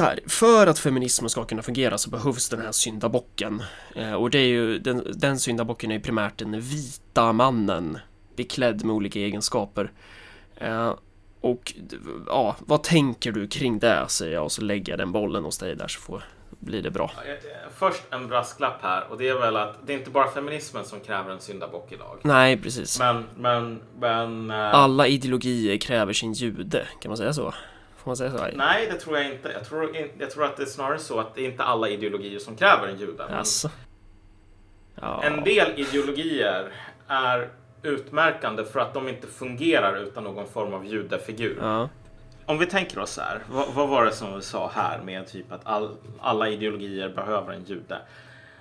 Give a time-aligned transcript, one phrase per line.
[0.00, 3.62] så här, för att feminismen ska kunna fungera så behövs den här syndabocken.
[3.96, 7.98] Eh, och det är ju, den, den syndabocken är ju primärt den vita mannen
[8.36, 9.92] beklädd med olika egenskaper.
[10.56, 10.94] Eh,
[11.40, 11.74] och
[12.26, 15.58] ja, vad tänker du kring det säger jag och så lägger jag den bollen hos
[15.58, 16.24] dig där så får,
[16.58, 17.10] blir det bra.
[17.78, 21.00] Först en brasklapp här och det är väl att det är inte bara feminismen som
[21.00, 22.18] kräver en syndabock idag.
[22.22, 22.98] Nej, precis.
[22.98, 24.50] Men, men, men...
[24.50, 27.54] eh, Alla ideologier kräver sin jude, kan man säga så?
[28.02, 28.46] Får man säga så?
[28.54, 29.52] Nej, det tror jag inte.
[29.52, 32.38] Jag tror, jag tror att det är snarare så att det är inte alla ideologier
[32.38, 33.26] som kräver en jude.
[33.30, 33.70] Jaså?
[34.94, 35.22] Ja.
[35.22, 36.72] En del ideologier
[37.08, 37.48] är
[37.82, 41.58] utmärkande för att de inte fungerar utan någon form av judefigur.
[41.60, 41.88] Ja.
[42.46, 45.52] Om vi tänker oss här, vad, vad var det som vi sa här med typ
[45.52, 47.98] att all, alla ideologier behöver en jude?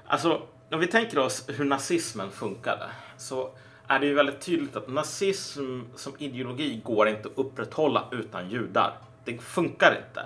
[0.08, 0.42] Alltså,
[0.72, 2.86] om vi tänker oss hur nazismen funkade
[3.18, 3.50] så
[3.88, 8.94] är det ju väldigt tydligt att nazism som ideologi går inte att upprätthålla utan judar.
[9.26, 10.26] Det funkar inte.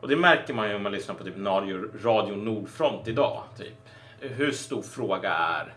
[0.00, 3.42] Och det märker man ju om man lyssnar på typ Radio, Radio Nordfront idag.
[3.58, 3.74] Typ.
[4.20, 5.74] Hur stor fråga är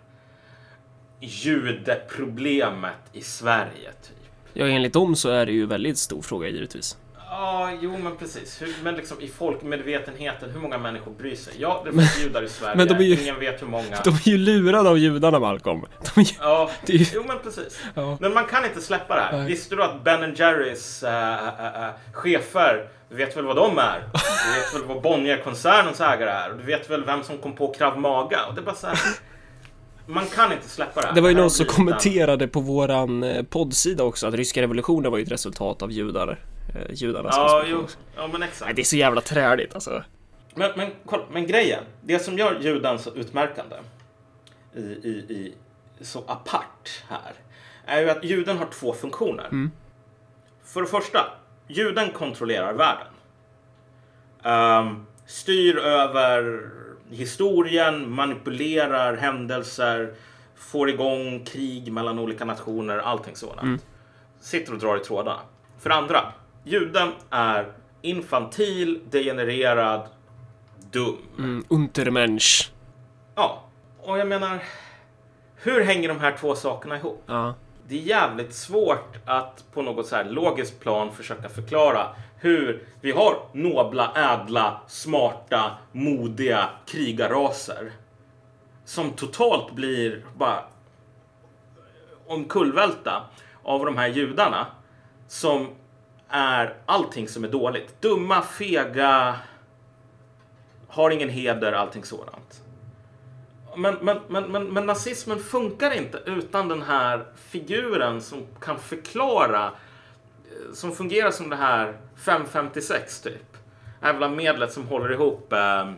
[1.20, 3.92] judeproblemet i Sverige?
[4.02, 4.30] Typ.
[4.54, 6.98] ja, enligt dem så är det ju väldigt stor fråga givetvis.
[7.36, 8.62] Ja, jo men precis.
[8.62, 11.53] Hur, men liksom i folkmedvetenheten, hur många människor bryr sig?
[11.58, 12.76] Ja, det finns judar i Sverige.
[12.76, 14.02] men de är ju- Ingen vet hur många.
[14.03, 15.86] De är ju lurade av judarna, Malcolm.
[16.16, 16.23] Ju...
[16.39, 17.80] Ja, ju- jo men precis.
[17.95, 18.17] Ja.
[18.22, 19.38] Men man kan inte släppa det här.
[19.38, 19.48] Nej.
[19.48, 24.00] Visste du att Ben Jerrys äh, äh, äh, chefer, du vet väl vad de är?
[24.14, 26.52] Du vet väl vad Bonnier-koncernens ägare är?
[26.52, 28.45] Och du vet väl vem som kom på Krav Maga?
[28.45, 29.00] Och det är bara så här.
[30.06, 31.14] Man kan inte släppa det här.
[31.16, 35.23] Det var ju någon som kommenterade på våran poddsida också att ryska revolutionen var ju
[35.23, 36.39] ett resultat av judar.
[36.75, 38.22] Eh, judarnas Ja, konspiration jo.
[38.22, 38.66] Ja, men exakt.
[38.66, 40.03] Nej, det är så jävla träligt alltså.
[40.56, 43.75] Men, men, kolla, men grejen, det som gör juden så utmärkande
[44.75, 45.53] i, i, i,
[46.02, 47.33] så apart här
[47.86, 49.70] är ju att juden har två funktioner.
[50.64, 51.20] För det första,
[51.67, 53.08] juden kontrollerar världen.
[54.43, 56.70] Ehm, styr över
[57.10, 60.14] historien, manipulerar händelser,
[60.55, 63.86] får igång krig mellan olika nationer, allting sådant.
[64.39, 65.39] Sitter och drar i trådarna.
[65.80, 70.01] För andra, juden är infantil, degenererad,
[70.91, 71.17] dum.
[71.37, 72.71] Mm, Untermensch.
[73.35, 73.63] Ja,
[74.01, 74.63] och jag menar,
[75.55, 77.23] hur hänger de här två sakerna ihop?
[77.25, 77.53] Ja.
[77.87, 82.07] Det är jävligt svårt att på något så här logiskt plan försöka förklara
[82.37, 87.91] hur vi har nobla, ädla, smarta, modiga krigarraser
[88.85, 90.63] som totalt blir bara
[92.27, 93.23] omkullvälta
[93.63, 94.67] av de här judarna
[95.27, 95.67] som
[96.33, 98.02] är allting som är dåligt.
[98.02, 99.36] Dumma, fega,
[100.88, 102.61] har ingen heder, allting sådant.
[103.77, 109.66] Men, men, men, men, men nazismen funkar inte utan den här figuren som kan förklara,
[109.66, 113.58] eh, som fungerar som det här 556 typ.
[114.02, 115.92] Jävla medlet som håller ihop eh,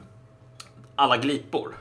[0.95, 1.75] alla glipor.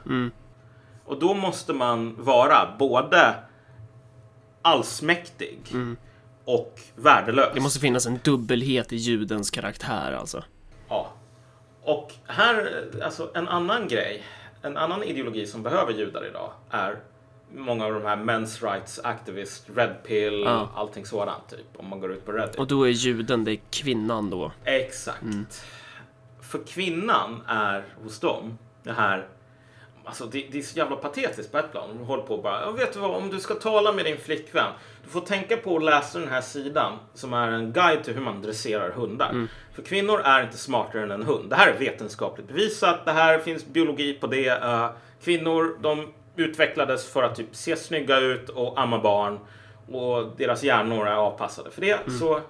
[1.04, 3.34] Och då måste man vara både
[4.62, 5.60] allsmäktig
[6.44, 7.50] och värdelös.
[7.54, 10.44] Det måste finnas en dubbelhet i judens karaktär alltså.
[10.88, 11.12] Ja.
[11.82, 14.22] Och här, alltså en annan grej,
[14.62, 16.96] en annan ideologi som behöver judar idag är
[17.54, 20.70] många av de här men's rights activist, red pill, Ja.
[20.74, 21.66] allting sådant typ.
[21.76, 22.56] Om man går ut på Reddit.
[22.56, 24.52] Och då är juden, det är kvinnan då.
[24.64, 25.64] Exakt.
[26.40, 29.26] För kvinnan är hos dem det här
[30.04, 31.88] Alltså det, det är så jävla patetiskt på ett plan.
[31.98, 34.18] De håller på och bara, "Ja, vet du vad, om du ska tala med din
[34.18, 34.72] flickvän,
[35.04, 38.20] du får tänka på att läsa den här sidan som är en guide till hur
[38.20, 39.32] man dresserar hundar.
[39.74, 41.50] För kvinnor är inte smartare än en hund.
[41.50, 43.04] Det här är vetenskapligt bevisat.
[43.04, 44.48] Det här finns biologi på det.
[44.48, 44.90] Eh,
[45.24, 49.38] kvinnor, de utvecklades för att typ se snygga ut och amma barn.
[49.92, 51.98] Och deras hjärnor är avpassade för det.
[52.20, 52.40] Så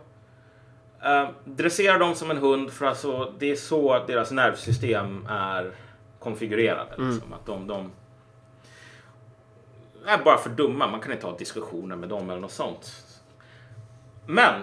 [1.06, 5.72] Uh, dressera dem som en hund för alltså, det är så deras nervsystem är
[6.24, 6.90] konfigurerade.
[6.98, 7.90] Liksom, att de, de
[10.06, 10.86] är bara för dumma.
[10.86, 13.04] Man kan inte ha diskussioner med dem eller något sånt.
[14.26, 14.62] Men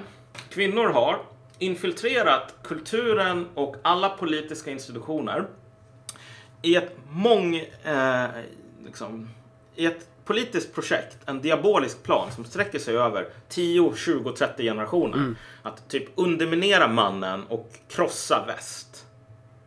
[0.49, 1.21] kvinnor har
[1.59, 5.47] infiltrerat kulturen och alla politiska institutioner
[6.61, 7.55] i ett mång...
[7.83, 8.29] Eh,
[8.85, 9.29] liksom,
[9.75, 15.17] I ett politiskt projekt, en diabolisk plan som sträcker sig över 10, 20, 30 generationer.
[15.61, 19.05] Att typ underminera mannen och krossa väst.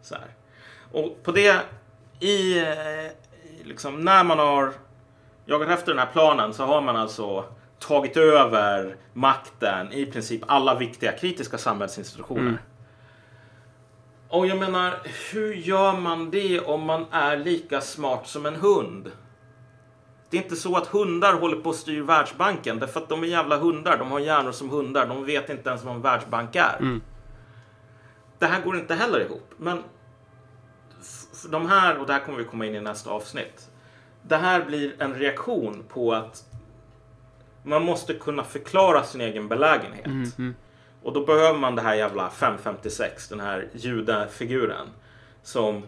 [0.02, 0.29] Så här.
[0.93, 1.61] Och på det,
[2.20, 3.11] i, eh,
[3.64, 4.72] liksom, när man har
[5.46, 7.44] jagat efter den här planen så har man alltså
[7.78, 12.58] tagit över makten i princip alla viktiga kritiska samhällsinstitutioner.
[14.28, 14.94] Och jag menar,
[15.32, 19.12] hur gör man det om man är lika smart som en hund?
[20.31, 23.26] Det är inte så att hundar håller på att styr Världsbanken därför att de är
[23.26, 23.99] jävla hundar.
[23.99, 25.06] De har hjärnor som hundar.
[25.06, 26.76] De vet inte ens vad en världsbank är.
[28.38, 29.50] det här går inte heller ihop.
[29.56, 29.82] Men
[31.50, 33.69] de här, och det här kommer vi komma in i nästa avsnitt.
[34.23, 36.44] Det här blir en reaktion på att
[37.62, 40.06] man måste kunna förklara sin egen belägenhet.
[40.38, 40.55] Mm,
[41.02, 44.87] Och då behöver man det här jävla 556, den här judafiguren.
[45.43, 45.82] Som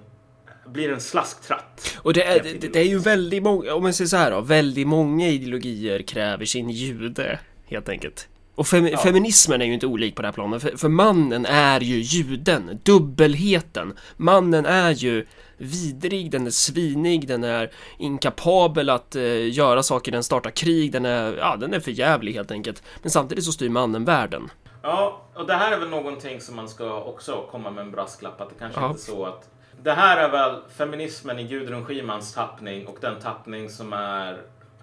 [0.66, 1.96] blir en slasktratt.
[2.02, 4.40] Och det är, det, det är ju väldigt många, om man säger så här då,
[4.40, 8.28] väldigt många ideologier kräver sin jude, helt enkelt.
[8.56, 11.80] Och fem, feminismen är ju inte olik på det här planet, för, för mannen är
[11.80, 13.94] ju juden, dubbelheten.
[14.16, 15.26] Mannen är ju
[15.56, 21.04] vidrig, den är svinig, den är inkapabel att eh, göra saker, den startar krig, den
[21.04, 22.82] är, ja, den är för jävlig helt enkelt.
[23.02, 24.50] Men samtidigt så styr mannen världen.
[24.82, 28.40] Ja, och det här är väl någonting som man ska också komma med en brasklapp
[28.40, 28.88] att det kanske Ja.
[28.88, 29.48] inte är så att
[29.82, 34.32] det här är väl feminismen i Gudrun Schymans tappning och den tappning som är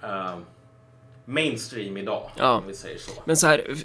[0.04, 0.36] eh,
[1.26, 2.30] mainstream idag.
[2.38, 2.58] Ja.
[2.58, 3.12] Om vi säger så.
[3.26, 3.76] Men så här,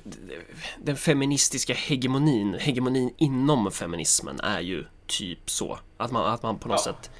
[0.78, 5.78] den feministiska hegemonin, hegemonin inom feminismen är ju typ så.
[5.96, 6.92] Att man, att man på något Ja.
[6.92, 7.10] sätt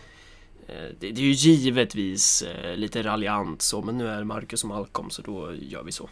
[0.69, 4.69] eh, det, det är ju givetvis eh, lite raljant så, men nu är Marcus och
[4.69, 6.09] Malcolm så då gör vi så.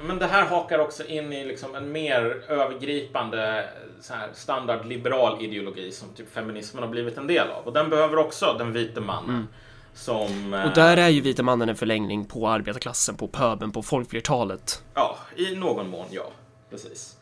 [0.00, 3.68] Men det här hakar också in i liksom en mer övergripande
[4.00, 7.64] så här, standard liberal ideologi som typ feminismen har blivit en del av.
[7.64, 9.48] Och den behöver också den vite mannen.
[9.94, 10.54] Som...
[10.54, 14.82] eh, Och där är ju vita mannen en förlängning på arbetarklassen, på pöbeln, på folkflertalet.
[14.94, 16.30] Ja, i någon mån ja.
[16.70, 17.16] Precis.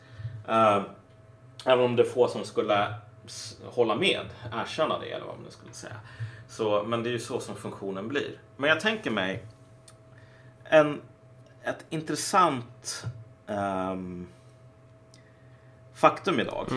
[0.49, 0.81] Uh,
[1.65, 2.95] även om det är få som skulle
[3.65, 5.95] hålla med, erkänna det eller vad man skulle säga.
[6.49, 8.39] Så, men det är ju så som funktionen blir.
[8.57, 9.45] Men jag tänker mig
[10.63, 11.01] en,
[11.63, 13.03] ett intressant
[13.47, 14.27] ehm,
[15.93, 16.67] faktum idag.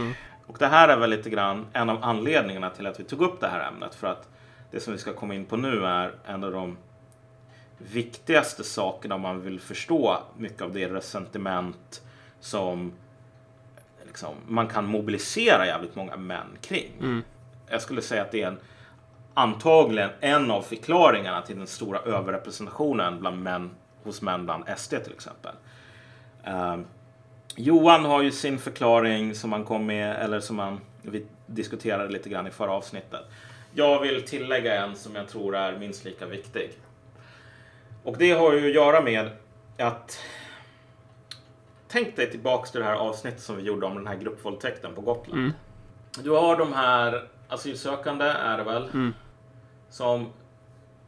[0.46, 3.40] Och det här är väl lite grann en av anledningarna till att vi tog upp
[3.40, 3.94] det här ämnet.
[3.94, 4.28] För att
[4.70, 6.76] det som vi ska komma in på nu är en av de
[7.78, 12.02] viktigaste sakerna om man vill förstå mycket av det resentiment
[12.40, 12.92] som
[14.04, 16.92] liksom, man kan mobilisera jävligt många män kring.
[17.68, 18.58] Jag skulle säga att det är en,
[19.34, 23.70] antagligen en av förklaringarna till den stora överrepresentationen bland män,
[24.02, 25.52] hos män bland SD till exempel.
[26.44, 26.84] Ehm,
[27.56, 32.28] Johan har ju sin förklaring som han kom med, eller som han, vi diskuterade lite
[32.28, 33.22] grann i förra avsnittet.
[33.78, 36.72] Jag vill tillägga en som jag tror är minst lika viktig.
[38.02, 39.30] Och det har ju att göra med
[39.78, 40.18] att
[41.88, 45.00] Tänk dig tillbaks till det här avsnittet som vi gjorde om den här gruppvåldtäkten på
[45.00, 45.52] Gotland.
[46.22, 49.12] Du har de här asylsökande, är det väl,
[49.90, 50.32] som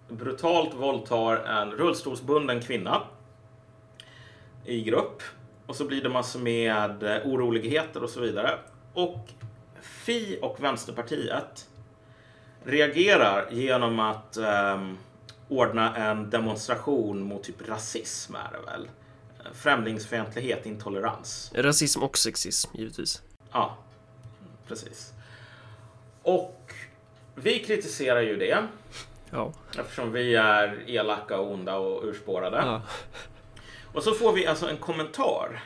[0.08, 3.02] brutalt våldtar en rullstolsbunden kvinna
[4.64, 5.22] i grupp.
[5.66, 8.58] Och så blir det massor med oroligheter och så vidare.
[8.92, 9.28] Och
[9.80, 11.67] Fi och Vänsterpartiet
[12.68, 14.98] reagerar genom att ehm,
[15.48, 18.88] ordna en demonstration mot typ rasism är det väl?
[19.54, 21.52] Främlingsfientlighet, intolerans.
[21.54, 23.22] Rasism och sexism, givetvis.
[23.52, 23.76] Ja,
[24.68, 25.12] precis.
[26.22, 26.72] Och
[27.34, 28.66] vi kritiserar ju det
[29.30, 29.52] Ja.
[29.78, 32.56] eftersom vi är elaka och onda och urspårade.
[32.56, 32.82] ja.
[33.92, 35.62] Och så får vi alltså en kommentar.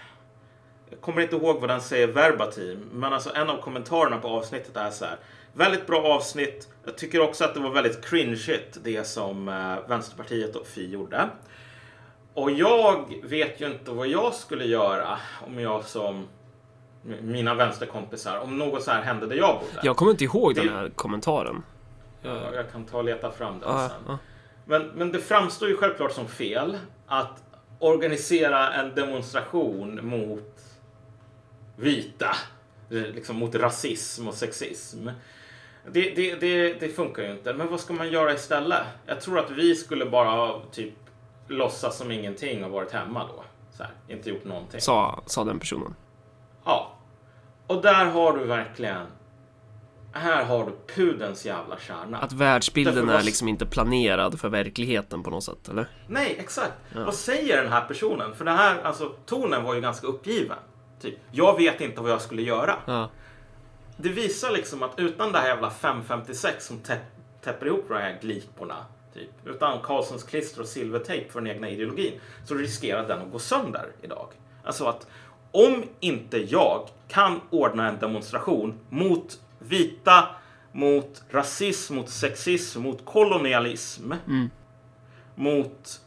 [0.90, 4.76] Jag kommer inte ihåg vad den säger verbatim, men alltså en av kommentarerna på avsnittet
[4.76, 5.18] är så här.
[5.54, 6.68] Väldigt bra avsnitt.
[6.84, 11.28] Jag tycker också att det var väldigt cringeigt det som eh, Vänsterpartiet och Fi gjorde.
[12.34, 16.28] Och jag vet ju inte vad jag skulle göra om jag som
[17.22, 19.80] mina vänsterkompisar, om något så här hände där jag bodde.
[19.86, 21.62] Jag kommer inte ihåg den Det- här kommentaren.
[22.22, 23.98] Ja, Jag kan ta och leta fram den Ja, sen.
[24.08, 24.18] ja.
[24.64, 27.42] Men, men det framstår ju självklart som fel att
[27.78, 30.60] organisera en demonstration mot
[31.76, 32.36] vita,
[32.88, 35.08] liksom mot rasism och sexism.
[35.90, 37.52] Det, det, det, det funkar ju inte.
[37.52, 38.82] Men vad ska man göra istället?
[39.06, 40.94] Jag tror att vi skulle bara typ
[41.48, 43.44] låtsas som ingenting och varit hemma då.
[43.76, 44.80] Så här, inte gjort någonting.
[44.80, 45.94] Sa, sa den personen.
[46.64, 46.92] Ja.
[47.66, 49.06] Och där har du verkligen...
[50.14, 52.18] Här har du pudens jävla kärna.
[52.18, 55.86] Att världsbilden är liksom inte planerad för verkligheten på något sätt, eller?
[56.06, 56.72] Nej, exakt.
[56.94, 58.34] Vad säger den här personen?
[58.34, 60.56] För det här, alltså tonen var ju ganska uppgiven.
[61.00, 62.74] Typ, jag vet inte vad jag skulle göra.
[62.86, 63.10] Ja.
[64.02, 66.98] Det visar liksom att utan det här jävla 556 som tä-
[67.40, 68.76] täpper ihop de här gliporna,
[69.14, 73.38] typ, utan Karlssons klister och silvertejp för den egna ideologin, så riskerar den att gå
[73.38, 74.28] sönder idag.
[74.64, 75.06] Alltså att
[75.52, 80.28] om inte jag kan ordna en demonstration mot vita,
[80.72, 84.12] mot rasism, mot sexism, mot kolonialism,
[85.34, 86.00] mot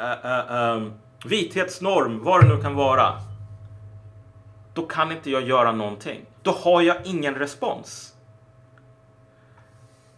[0.00, 0.92] äh, äh, ähm,
[1.24, 3.12] vithetsnorm, vad det nu kan vara.
[4.74, 6.26] Då kan inte jag göra någonting.
[6.48, 8.14] Då har jag ingen respons.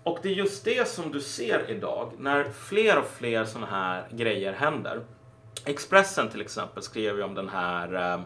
[0.02, 4.08] Och det är just det som du ser idag när fler och fler sådana här
[4.10, 5.00] grejer händer.
[5.64, 8.20] Expressen till exempel skrev ju om den här eh,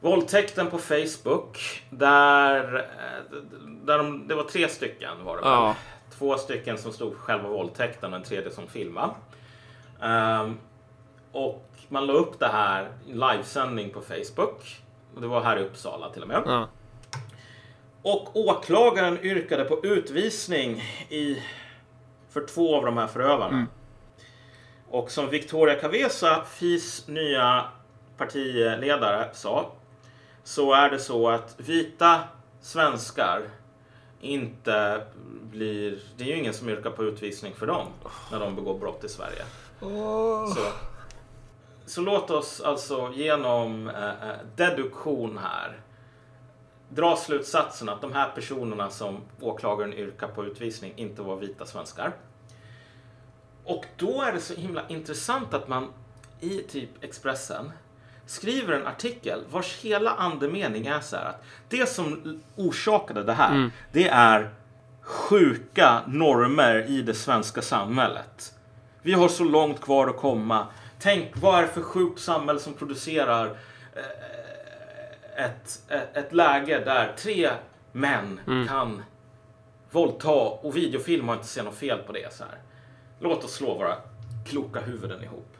[0.00, 1.82] Våldtäkten på Facebook.
[1.90, 3.36] Där, eh,
[3.84, 5.50] där de, det var tre stycken var det väl?
[5.50, 5.76] Ja.
[6.18, 9.12] Två stycken som stod för själva våldtäkten och en tredje som filmade.
[10.02, 10.58] Ehm,
[11.32, 14.83] och man la upp det här i livesändning på Facebook.
[15.20, 16.42] Det var här i Uppsala till och med.
[16.46, 16.68] Ja.
[18.02, 21.42] Och åklagaren yrkade på utvisning i,
[22.30, 23.66] för två av de här förövarna.
[24.88, 27.64] Och som Victoria Cavesa, FIs nya
[28.16, 29.72] partiledare, sa
[30.44, 32.20] så är det så att vita
[32.60, 33.42] svenskar
[34.20, 35.06] inte
[35.50, 35.98] blir...
[36.16, 37.86] Det är ju ingen som yrkar på utvisning för dem
[38.30, 39.42] när de begår brott i Sverige.
[40.54, 40.60] Så,
[41.86, 45.80] så låt oss alltså genom eh, eh, deduktion här
[46.88, 52.12] dra slutsatsen att de här personerna som åklagaren yrkar på utvisning inte var vita svenskar.
[53.64, 55.88] Och då är det så himla intressant att man
[56.40, 57.72] i typ Expressen
[58.26, 63.70] skriver en artikel vars hela andemening är så här att det som orsakade det här,
[63.92, 64.50] det är
[65.00, 68.54] sjuka normer i det svenska samhället.
[69.02, 70.66] Vi har så långt kvar att komma.
[71.04, 73.46] Tänk, vad är det för sjukt samhälle som producerar
[73.96, 77.50] eh, ett, ett, ett läge där tre
[77.92, 79.02] män kan
[79.90, 82.34] våldta och videofilma och inte se något fel på det.
[82.34, 82.58] Så här.
[83.20, 83.96] Låt oss slå våra
[84.46, 85.56] kloka huvuden ihop.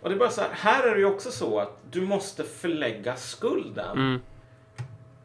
[0.00, 2.44] Och det är bara så här, här är det ju också så att du måste
[2.44, 4.20] förlägga skulden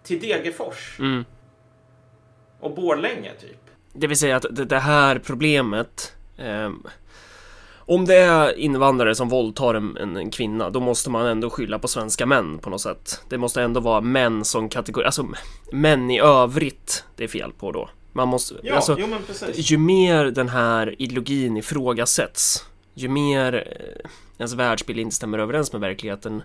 [0.03, 1.25] till Degerfors Mm.
[2.59, 3.61] och Borlänge typ.
[3.93, 6.87] Det vill säga att det, här problemet ehm,
[7.89, 11.79] Om det är invandrare som våldtar en, en, en kvinna Då måste man ändå skylla
[11.79, 15.27] på svenska män på något sätt Det måste ändå vara män som kategori Alltså
[15.71, 19.71] män i övrigt Det är fel på då Man måste Ja, alltså, jo men precis.
[19.71, 25.81] Ju mer den här ideologin ifrågasätts Ju mer eh, ens världsbild inte stämmer överens med
[25.81, 26.43] verkligheten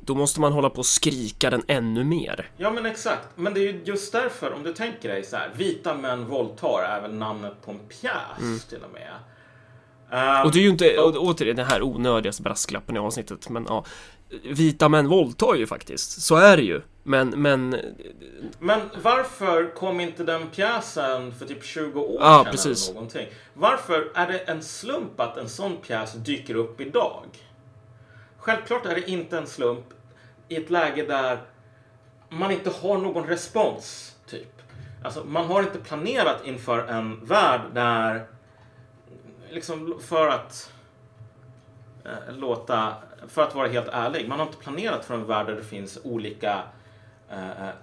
[0.00, 3.28] Då måste man hålla på och skrika den ännu mer Ja men exakt.
[3.34, 6.82] Men det är ju just därför, om du tänker dig så här, Vita män våldtar
[6.82, 9.12] är väl namnet på en pjäs till och med.
[10.10, 13.84] Ehm, Och det är ju inte, återigen den här onödigaste brasklappen i avsnittet, men ja
[14.44, 17.76] Vita män våldtar ju faktiskt, så är det ju Men, men,
[18.58, 22.84] Men varför kom inte den pjäsen för typ 20 år Ja, sedan precis.
[22.88, 23.26] eller någonting?
[23.54, 27.24] Varför är det en slump att en sån pjäs dyker upp idag?
[28.38, 29.84] Självklart är det inte en slump
[30.48, 31.38] i ett läge där
[32.28, 34.62] man inte har någon respons, typ.
[35.04, 38.26] Alltså, man har inte planerat inför en värld där,
[39.50, 40.72] liksom för att
[42.04, 42.94] eh, låta,
[43.28, 45.98] för att vara helt ärlig, man har inte planerat för en värld där det finns
[46.04, 46.62] olika
[47.30, 47.74] eh, eh,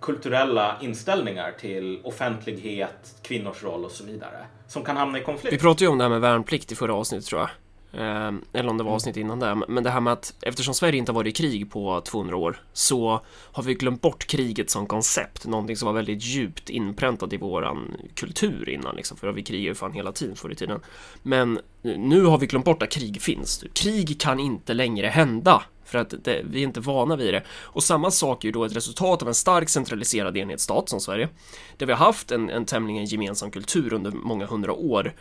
[0.00, 4.46] kulturella inställningar till offentlighet, kvinnors roll och så vidare.
[4.66, 5.54] Som kan hamna i konflikt.
[5.54, 7.50] vi pratade ju om det här med värnplikt i förra avsnittet tror jag
[7.92, 11.12] eller om det var avsnitt innan det, men det här med att eftersom Sverige inte
[11.12, 13.20] har varit i krig på 200 år Så
[13.52, 17.96] har vi glömt bort kriget som koncept, någonting som var väldigt djupt inpräntat i våran
[18.14, 20.80] kultur innan liksom, för vi krigade ju fan hela tiden förr i tiden
[21.22, 23.64] Men nu har vi glömt bort att krig finns.
[23.72, 27.42] Krig kan inte längre hända för att det, vi är inte vana vid det.
[27.50, 31.28] Och samma sak är ju då ett resultat av en stark centraliserad enhetsstat som Sverige,
[31.76, 35.14] där vi har haft en, en tämligen gemensam kultur under många hundra år.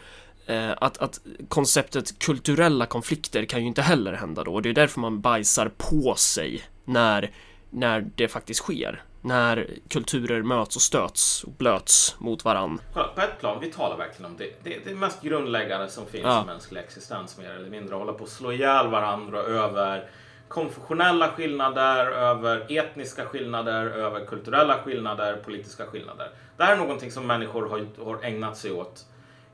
[0.48, 4.74] Eh, att, att konceptet kulturella konflikter kan ju inte heller hända då, och det är
[4.74, 7.32] därför man bajsar på sig när,
[7.70, 9.04] när det faktiskt sker.
[9.22, 12.82] När kulturer möts och stöts och blöts mot varann.
[12.94, 14.64] På ett plan, vi talar verkligen om det.
[14.64, 16.44] Det är det mest grundläggande som finns Ja.
[16.44, 17.96] i mänsklig existens mer eller mindre.
[17.96, 20.10] Hålla på att slå ihjäl varandra över
[20.48, 26.30] konfessionella skillnader, över etniska skillnader, över kulturella skillnader, politiska skillnader.
[26.58, 29.06] Det här är någonting som människor har, har ägnat sig åt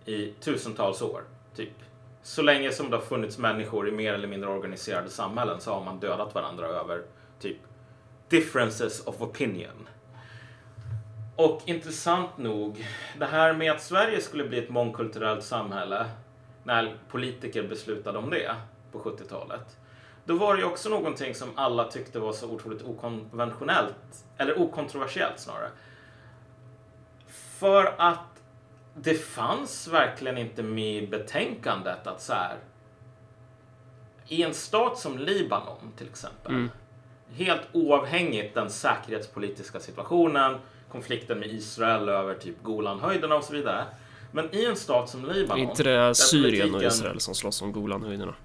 [0.06, 1.24] i tusentals år.
[1.56, 1.74] Typ.
[2.22, 5.84] Så länge som det har funnits människor i mer eller mindre organiserade samhällen så har
[5.84, 7.04] man dödat varandra över
[7.40, 7.58] typ
[8.30, 9.88] differences of opinion.
[11.36, 12.88] Och intressant nog,
[13.20, 16.06] det här med att Sverige skulle bli ett mångkulturellt samhälle
[16.64, 18.56] när politiker beslutade om det
[18.92, 19.78] på 70-talet.
[20.26, 25.40] Då var det ju också någonting som alla tyckte var så otroligt okonventionellt, eller okontroversiellt
[25.40, 25.70] snarare.
[27.28, 28.33] För att
[28.96, 32.56] det fanns verkligen inte med i betänkandet att så här,
[34.28, 36.68] i en stat som Libanon till exempel,
[37.36, 40.58] helt oavhängigt den säkerhetspolitiska situationen,
[40.92, 43.86] konflikten med Israel över typ Golanhöjderna och så vidare.
[44.32, 45.60] Men i en stat som Är Libanon.
[45.70, 48.36] inte det Syrien och politiken- Israel som slåss om Golanhöjderna?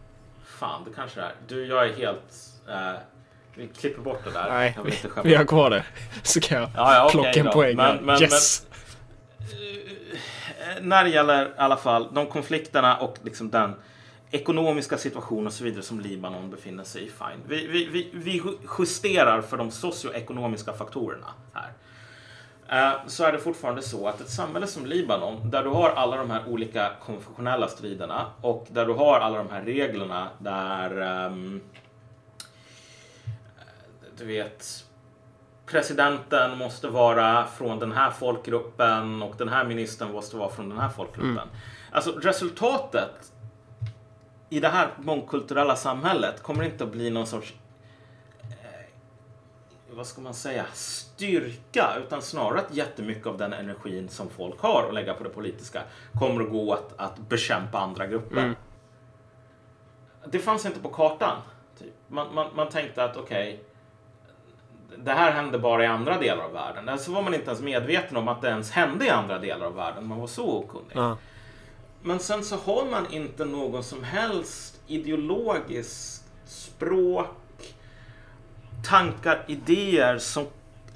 [0.45, 1.33] Fan, det kanske det är.
[1.49, 2.35] Du, jag är helt...
[2.69, 2.93] Eh,
[3.55, 4.49] vi klipper bort det där.
[4.51, 5.23] Nej, skämta.
[5.23, 5.85] Vi har kvar det,
[6.23, 7.53] så kan jag Ja, ja, plocka en då.
[7.53, 7.77] poäng.
[7.77, 8.67] Men- men- yes!
[8.68, 8.68] Eh,
[10.83, 13.75] när det gäller i alla fall de konflikterna och liksom den
[14.31, 17.43] ekonomiska situation och så vidare som Libanon befinner sig i, fine.
[17.47, 18.43] Vi, vi, vi, vi
[18.79, 21.73] justerar för de socioekonomiska faktorerna här.
[22.71, 26.17] Eh, så är det fortfarande så att ett samhälle som Libanon, där du har alla
[26.17, 31.61] de här olika konfessionella striderna och där du har alla de här reglerna där um,
[34.19, 34.85] du vet
[35.71, 40.79] presidenten måste vara från den här folkgruppen och den här ministern måste vara från den
[40.79, 41.31] här folkgruppen.
[41.31, 41.49] Mm.
[41.93, 43.33] Alltså resultatet
[44.49, 47.55] i det här mångkulturella samhället kommer inte att bli någon sorts
[48.43, 48.87] eh,
[49.91, 54.89] vad ska man säga, styrka utan snarare att jättemycket av den energin som folk har
[54.89, 55.83] att lägga på det politiska
[56.19, 58.37] kommer att gå att, att bekämpa andra grupper.
[58.37, 58.57] Mm.
[60.27, 61.37] Det fanns inte på kartan.
[61.79, 61.93] Typ.
[62.09, 63.68] Man, man, man tänkte att okej, okay,
[64.97, 66.89] det här hände bara i andra delar av världen.
[66.89, 69.75] Alltså var man inte ens medveten om att det ens hände i andra delar av
[69.75, 70.07] världen.
[70.07, 70.93] Man var så okunnig.
[70.95, 71.19] Ja.
[72.03, 77.75] Men sen så har man inte någon som helst ideologisk språk,
[78.85, 80.47] tankar, idéer som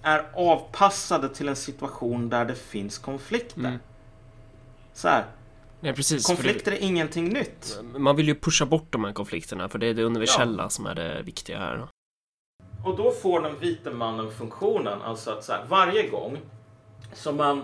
[0.02, 3.60] är avpassade till en situation där det finns konflikter.
[3.60, 3.78] Mm.
[4.92, 5.24] Så här.
[5.80, 7.80] Ja, precis, konflikter det, är ingenting nytt.
[7.96, 10.68] Man vill ju pusha bort de här konflikterna för det är det universella ja.
[10.68, 11.86] som är det viktiga här.
[12.84, 16.40] Och då får den vite mannen funktionen, alltså att så här, varje gång
[17.12, 17.58] som man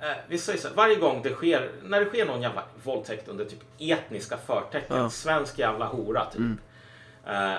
[0.00, 3.28] eh, vi säger så här, varje gång det sker, när det sker någon jävla våldtäkt
[3.28, 5.10] under typ etniska förtecken, ja.
[5.10, 6.40] svensk jävla hora typ.
[6.40, 6.58] Mm.
[7.26, 7.58] Eh,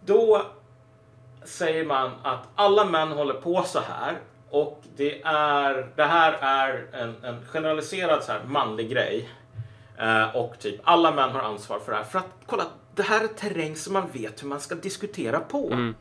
[0.00, 0.42] då
[1.44, 4.18] säger man att alla män håller på så här
[4.50, 9.30] och det, är, det här är en, en generaliserad så här manlig grej.
[9.98, 12.04] Eh, och typ alla män har ansvar för det här.
[12.04, 12.64] För att kolla,
[12.96, 15.70] det här är terräng som man vet hur man ska diskutera på.
[15.72, 15.94] Mm.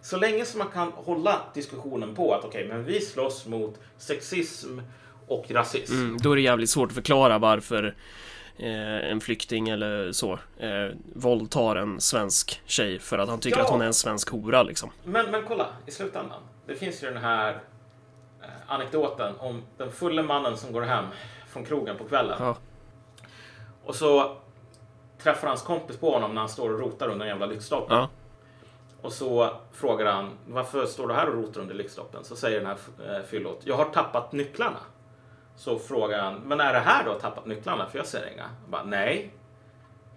[0.00, 3.80] Så länge som man kan hålla diskussionen på att okej, okay, men vi slåss mot
[3.98, 4.78] sexism
[5.26, 5.94] och rasism.
[5.94, 7.94] Mm, då är det jävligt svårt att förklara varför
[8.56, 13.64] eh, en flykting eller så eh, våldtar en svensk tjej för att han tycker ja.
[13.64, 14.90] att hon är en svensk hora liksom.
[15.04, 16.42] Men, men kolla, i slutändan.
[16.66, 17.60] Det finns ju den här
[18.42, 21.04] eh, anekdoten om den fulla mannen som går hem
[21.48, 22.36] från krogen på kvällen.
[22.40, 22.56] Ja.
[23.84, 24.36] Och så
[25.22, 27.94] träffar hans kompis på honom när han står och rotar under en jävla lyktstolpe.
[27.94, 28.08] Ja.
[29.02, 32.24] Och så frågar han varför står du här och rotar under lyktstolpen?
[32.24, 34.78] Så säger den här eh, fyllot, jag har tappat nycklarna.
[35.56, 37.86] Så frågar han, men är det här du har tappat nycklarna?
[37.86, 38.42] För jag ser inga.
[38.62, 39.34] Jag bara, Nej.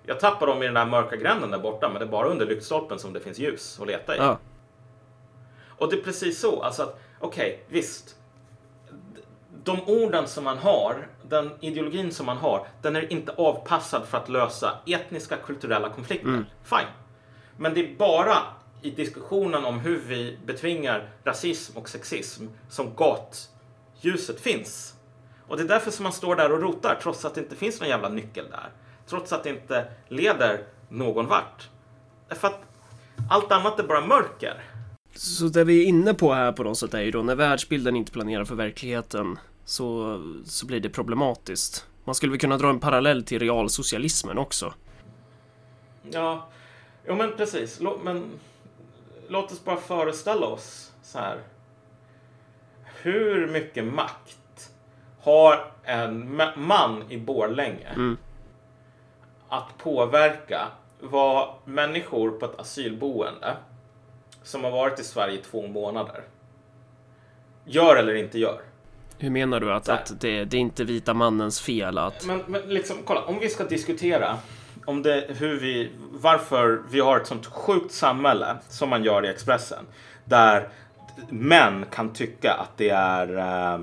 [0.04, 2.46] Jag tappar dem i den där mörka gränden där borta, men det är bara under
[2.46, 4.18] lyktstolpen som det finns ljus att leta i.
[4.18, 4.38] Ja.
[5.78, 8.16] Och det är precis så, alltså att okej, okay, visst.
[9.66, 14.18] De orden som man har den ideologin som man har, den är inte avpassad för
[14.18, 16.28] att lösa etniska kulturella konflikter.
[16.28, 16.46] Mm.
[16.64, 16.90] Fine.
[17.58, 18.38] Men det är bara
[18.82, 24.94] i diskussionen om hur vi betvingar rasism och sexism som gatljuset finns.
[25.48, 27.80] Och det är därför som man står där och rotar trots att det inte finns
[27.80, 28.70] någon jävla nyckel där.
[29.08, 31.70] Trots att det inte leder någon vart.
[32.30, 32.62] För att
[33.30, 34.64] allt annat är bara mörker.
[35.16, 37.96] Så det vi är inne på här på något sätt är ju då när världsbilden
[37.96, 41.88] inte planerar för verkligheten så, så blir det problematiskt.
[42.04, 44.74] Man skulle väl kunna dra en parallell till realsocialismen också.
[46.12, 46.48] Ja,
[47.08, 47.80] jo men precis.
[47.80, 48.24] Lå, men
[49.28, 51.40] låt oss bara föreställa oss så här.
[53.02, 54.72] Hur mycket makt
[55.22, 58.18] har en man i Borlänge mm.
[59.50, 60.68] att påverka
[61.00, 63.58] vad människor på ett asylboende
[64.44, 66.24] som har varit i Sverige i två månader
[67.66, 68.62] gör eller inte gör?
[69.18, 69.74] Hur menar du?
[69.74, 72.26] Att, att det, det, är inte vita mannens fel att...
[72.26, 74.38] Men, men liksom, kolla, om vi ska diskutera
[74.86, 79.30] om det, hur vi, varför vi har ett sånt sjukt samhälle som man gör i
[79.30, 79.86] Expressen.
[80.26, 80.70] Där
[81.30, 83.80] män kan tycka att det är eh,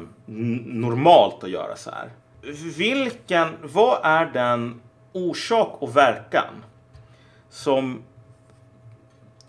[0.66, 2.10] normalt att göra så här.
[2.76, 4.80] Vilken, vad är den
[5.12, 6.64] orsak och verkan
[7.50, 8.02] som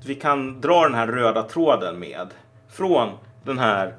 [0.06, 2.28] vi kan dra den här röda tråden med
[2.70, 3.10] från
[3.44, 3.96] den här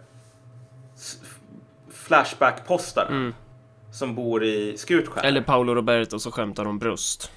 [2.04, 3.34] Flashback-postaren mm.
[3.92, 5.24] som bor i Skutskär.
[5.24, 7.30] Eller Paolo Roberto som skämtar om bröst.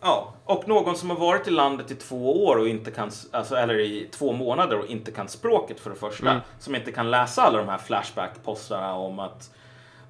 [0.00, 3.54] Ja, och någon som har varit i landet i två år och inte kan, alltså,
[3.56, 6.30] eller i två månader och inte kan språket för det första.
[6.30, 6.42] Mm.
[6.58, 9.50] Som inte kan läsa alla de här Flashback-postarna om att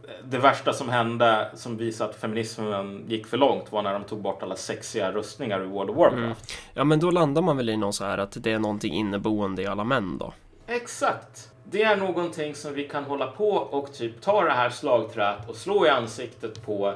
[0.04, 4.04] eh, det värsta som hände som visar att feminismen gick för långt var när de
[4.04, 6.18] tog bort alla sexiga rustningar i World of Warcraft.
[6.18, 6.36] Mm.
[6.74, 9.62] Ja, men då landar man väl i någon så här att det är någonting inneboende
[9.62, 10.32] i alla män då?
[10.66, 15.48] Exakt det är någonting som vi kan hålla på och typ ta det här slagträt
[15.48, 16.94] och slå i ansiktet på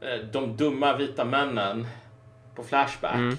[0.00, 1.86] eh, de dumma vita männen
[2.54, 3.14] på Flashback.
[3.14, 3.36] Mm.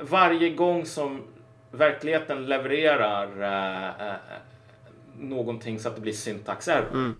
[0.00, 1.22] Varje gång som
[1.70, 4.16] verkligheten levererar eh, eh,
[5.18, 6.90] någonting så att det blir syntax error.
[6.92, 7.14] Mm.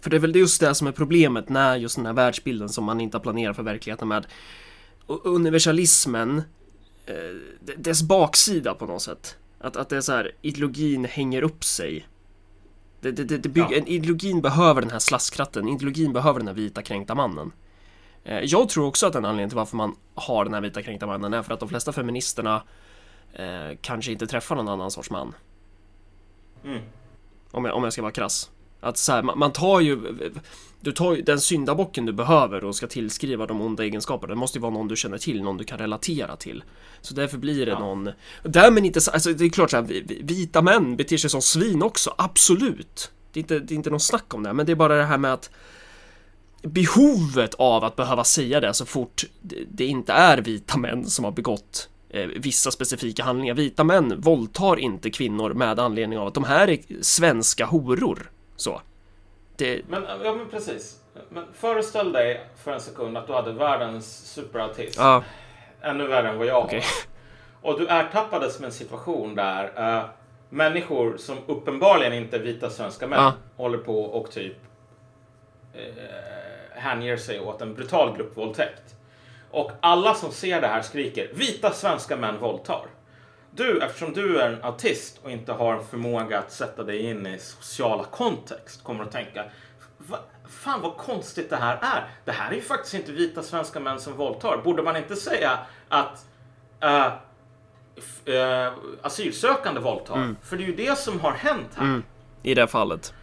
[0.00, 2.84] För det är väl just det som är problemet när just den här världsbilden som
[2.84, 4.26] man inte har planerat för verkligheten med
[5.06, 6.42] universalismen,
[7.06, 7.14] eh,
[7.76, 9.36] dess baksida på något sätt.
[9.60, 12.08] Att, att det är så här, ideologin hänger upp sig.
[13.00, 13.84] Det, det, det, det bygger, ja.
[13.86, 17.52] Ideologin behöver den här slaskratten, ideologin behöver den här vita kränkta mannen.
[18.24, 21.06] Eh, jag tror också att en anledning till varför man har den här vita kränkta
[21.06, 22.62] mannen är för att de flesta feministerna
[23.32, 25.34] eh, kanske inte träffar någon annan sorts man.
[26.64, 26.82] Mm.
[27.50, 28.50] Om, jag, om jag ska vara krass.
[28.80, 30.00] Att så här, man, man, tar ju
[30.80, 34.34] Du tar ju den syndabocken du behöver och ska tillskriva de onda egenskaperna.
[34.34, 36.64] Det måste ju vara någon du känner till, någon du kan relatera till.
[37.00, 37.78] Så därför blir det ja.
[37.78, 38.10] någon
[38.42, 41.82] Därmed inte så, alltså det är klart så här, vita män beter sig som svin
[41.82, 43.10] också, absolut.
[43.32, 45.04] Det är, inte, det är inte någon snack om det, men det är bara det
[45.04, 45.50] här med att
[46.62, 49.24] behovet av att behöva säga det så fort
[49.70, 53.54] det inte är vita män som har begått eh, vissa specifika handlingar.
[53.54, 58.30] Vita män våldtar inte kvinnor med anledning av att de här är svenska horor.
[58.58, 58.80] Så.
[59.56, 59.82] Det...
[59.88, 61.00] Men, ja, men precis.
[61.28, 65.00] Men föreställ dig för en sekund att du hade världens superautism.
[65.00, 65.24] Ja.
[65.82, 66.80] Ännu värre än vad jag okay.
[66.80, 67.70] har.
[67.70, 69.64] Och du ertappades med en situation där
[69.98, 70.04] uh,
[70.48, 73.32] människor som uppenbarligen inte är vita svenska män ja.
[73.56, 74.56] håller på och typ
[75.76, 75.80] uh,
[76.74, 78.94] hänger sig åt en brutal gruppvåldtäkt.
[79.50, 82.86] Och alla som ser det här skriker vita svenska män våldtar.
[83.58, 87.38] Du, eftersom du är en autist och inte har förmåga att sätta dig in i
[87.38, 89.44] sociala kontext, kommer att tänka
[89.98, 90.18] Va,
[90.48, 92.08] Fan vad konstigt det här är.
[92.24, 94.60] Det här är ju faktiskt inte vita svenska män som våldtar.
[94.64, 96.26] Borde man inte säga att
[96.84, 97.12] uh,
[98.34, 100.16] uh, asylsökande våldtar?
[100.16, 100.36] Mm.
[100.42, 101.84] För det är ju det som har hänt här.
[101.84, 102.02] Mm.
[102.42, 103.14] I det fallet.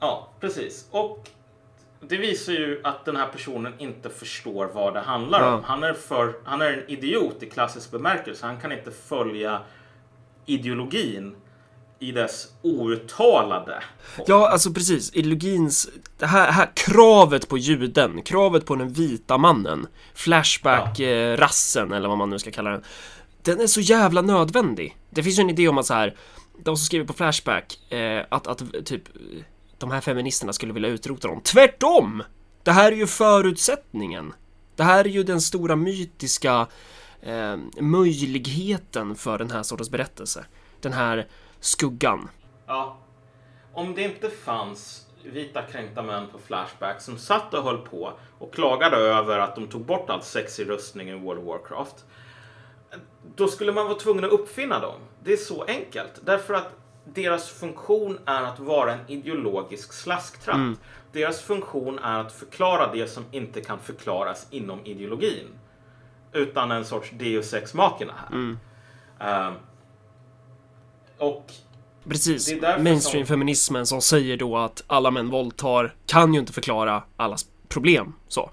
[0.00, 0.88] Ja, precis.
[0.90, 1.28] Och
[2.08, 5.54] det visar ju att den här personen inte förstår vad det handlar ja.
[5.54, 5.64] om.
[5.64, 8.46] Han är, för, han är en idiot i klassisk bemärkelse.
[8.46, 9.60] Han kan inte följa
[10.46, 11.36] ideologin
[11.98, 13.82] i dess outtalade
[14.26, 15.14] Ja, alltså precis.
[15.14, 15.88] Ideologins...
[16.18, 21.96] Det här, här kravet på juden, kravet på den vita mannen, Flashback-rassen ja.
[21.96, 22.82] eller vad man nu ska kalla den.
[23.42, 24.96] Den är så jävla nödvändig.
[25.10, 26.16] Det finns ju en idé om att så här,
[26.58, 29.02] de som skriver på Flashback, eh, att, att typ
[29.78, 31.40] de här feministerna skulle vilja utrota dem.
[31.40, 32.22] Tvärtom!
[32.62, 34.32] Det här är ju förutsättningen.
[34.76, 36.66] Det här är ju den stora mytiska
[37.22, 40.44] eh, möjligheten för den här sortens berättelse.
[40.80, 41.26] Den här
[41.60, 42.28] skuggan.
[42.66, 42.98] Ja.
[43.72, 48.54] Om det inte fanns vita kränkta män på Flashback som satt och höll på och
[48.54, 52.04] klagade över att de tog bort all sexig rustning i World of Warcraft.
[53.36, 55.00] Då skulle man vara tvungen att uppfinna dem.
[55.24, 56.20] Det är så enkelt.
[56.24, 56.72] Därför att
[57.04, 60.54] deras funktion är att vara en ideologisk slasktratt.
[60.54, 60.76] Mm.
[61.12, 65.48] Deras funktion är att förklara det som inte kan förklaras inom ideologin.
[66.32, 68.36] Utan en sorts deus ex machina här.
[68.36, 68.58] Mm.
[69.20, 69.52] Uh,
[71.18, 71.52] och
[72.08, 78.12] Precis, mainstream-feminismen som säger då att alla män våldtar kan ju inte förklara allas problem.
[78.28, 78.50] Så.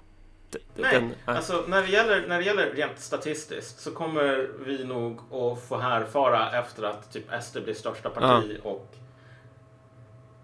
[0.74, 5.20] Nej, den, alltså när det, gäller, när det gäller rent statistiskt så kommer vi nog
[5.32, 8.70] att få härfara efter att typ SD blir största parti ja.
[8.70, 8.94] och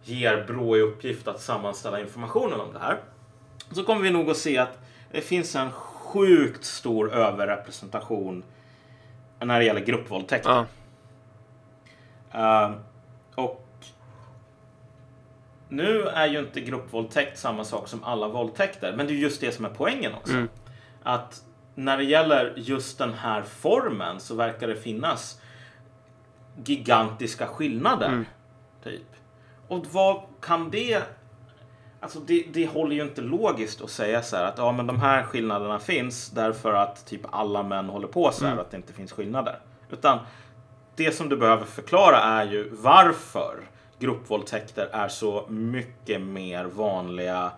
[0.02, 2.98] ger Brå i uppgift att sammanställa informationen om det här.
[3.70, 4.78] Så kommer vi nog att se att
[5.10, 8.42] det finns en sjukt stor överrepresentation
[9.38, 10.66] när det gäller gruppvåldtäkter.
[12.32, 12.68] Ja.
[12.68, 12.76] Uh,
[13.34, 13.67] och
[15.68, 19.52] nu är ju inte gruppvåldtäkt samma sak som alla våldtäkter, men det är just det
[19.52, 20.32] som är poängen också.
[20.32, 20.48] Mm.
[21.02, 21.42] Att
[21.74, 25.40] när det gäller just den här formen så verkar det finnas
[26.64, 28.08] gigantiska skillnader.
[28.08, 28.26] Mm.
[28.84, 29.06] Typ.
[29.68, 31.02] Och vad kan det...
[32.00, 35.00] Alltså det, det håller ju inte logiskt att säga så här att ja, men de
[35.00, 38.64] här skillnaderna finns därför att typ alla män håller på så här mm.
[38.64, 39.58] att det inte finns skillnader.
[39.90, 40.18] Utan
[40.96, 47.52] det som du behöver förklara är ju varför gruppvåldtäkter är så mycket mer vanliga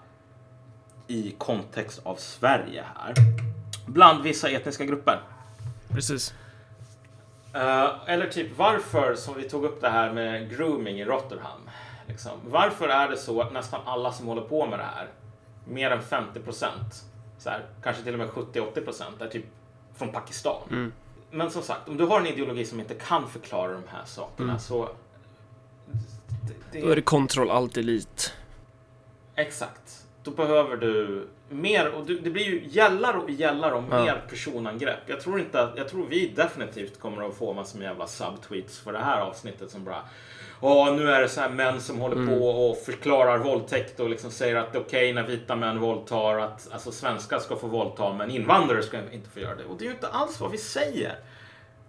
[1.07, 3.15] i kontext av Sverige här.
[3.87, 5.21] Bland vissa etniska grupper.
[5.89, 6.35] Precis.
[7.55, 11.71] Uh, eller typ varför, som vi tog upp det här med grooming i Rotterdam.
[12.07, 12.33] Liksom.
[12.45, 15.09] Varför är det så att nästan alla som håller på med det här,
[15.65, 17.05] mer än 50 procent,
[17.83, 19.45] kanske till och med 70-80 procent, är typ
[19.95, 20.63] från Pakistan.
[20.71, 20.93] Mm.
[21.31, 24.49] Men som sagt, om du har en ideologi som inte kan förklara de här sakerna
[24.49, 24.59] mm.
[24.59, 24.89] så
[26.73, 26.81] det...
[26.81, 28.23] Då är det Control Alt Elite.
[29.35, 30.07] Exakt.
[30.23, 34.05] Då behöver du mer, och det blir ju gällar och gällar om ja.
[34.05, 35.01] mer personangrepp.
[35.07, 38.79] Jag tror inte att, jag tror vi definitivt kommer att få massor med jävla subtweets
[38.79, 40.03] för det här avsnittet som bara
[40.63, 42.29] Åh, nu är det så här män som håller mm.
[42.39, 45.81] på och förklarar våldtäkt och liksom säger att det är okej okay när vita män
[45.81, 49.65] våldtar, att alltså svenskar ska få våldta men invandrare ska inte få göra det.
[49.65, 51.15] Och det är ju inte alls vad vi säger.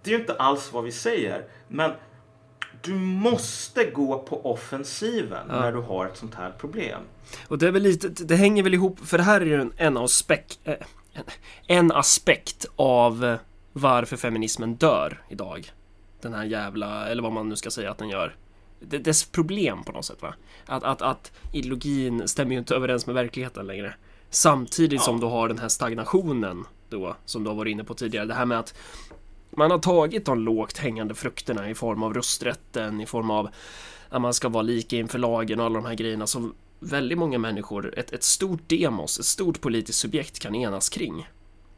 [0.04, 1.46] Det är ju inte alls vad vi säger.
[1.68, 1.92] Men
[2.82, 5.60] du måste gå på offensiven Ja.
[5.60, 7.02] när du har ett sånt här problem.
[7.48, 9.74] Och det är väl lite, det hänger väl ihop, för det här är ju en,
[9.78, 10.76] en, aspekt, eh,
[11.68, 13.36] en, aspekt av eh,
[13.74, 15.72] varför feminismen dör idag.
[16.22, 18.36] Den här jävla, eller vad man nu ska säga att den gör.
[18.80, 20.34] Dess problem på något sätt va?
[20.66, 23.94] Att, att, att ideologin stämmer ju inte överens med verkligheten längre.
[24.30, 25.06] Samtidigt Ja.
[25.06, 28.26] som du har den här stagnationen då, som du har varit inne på tidigare.
[28.26, 28.74] Det här med att
[29.52, 33.50] man har tagit de lågt hängande frukterna i form av rösträtten, i form av
[34.10, 37.38] att man ska vara lika inför lagen och alla de här grejerna som väldigt många
[37.38, 41.30] människor, ett, ett stort demos, ett stort politiskt subjekt kan enas kring.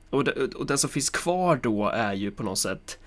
[0.09, 2.99] Och det, och det som finns kvar då är ju på något sätt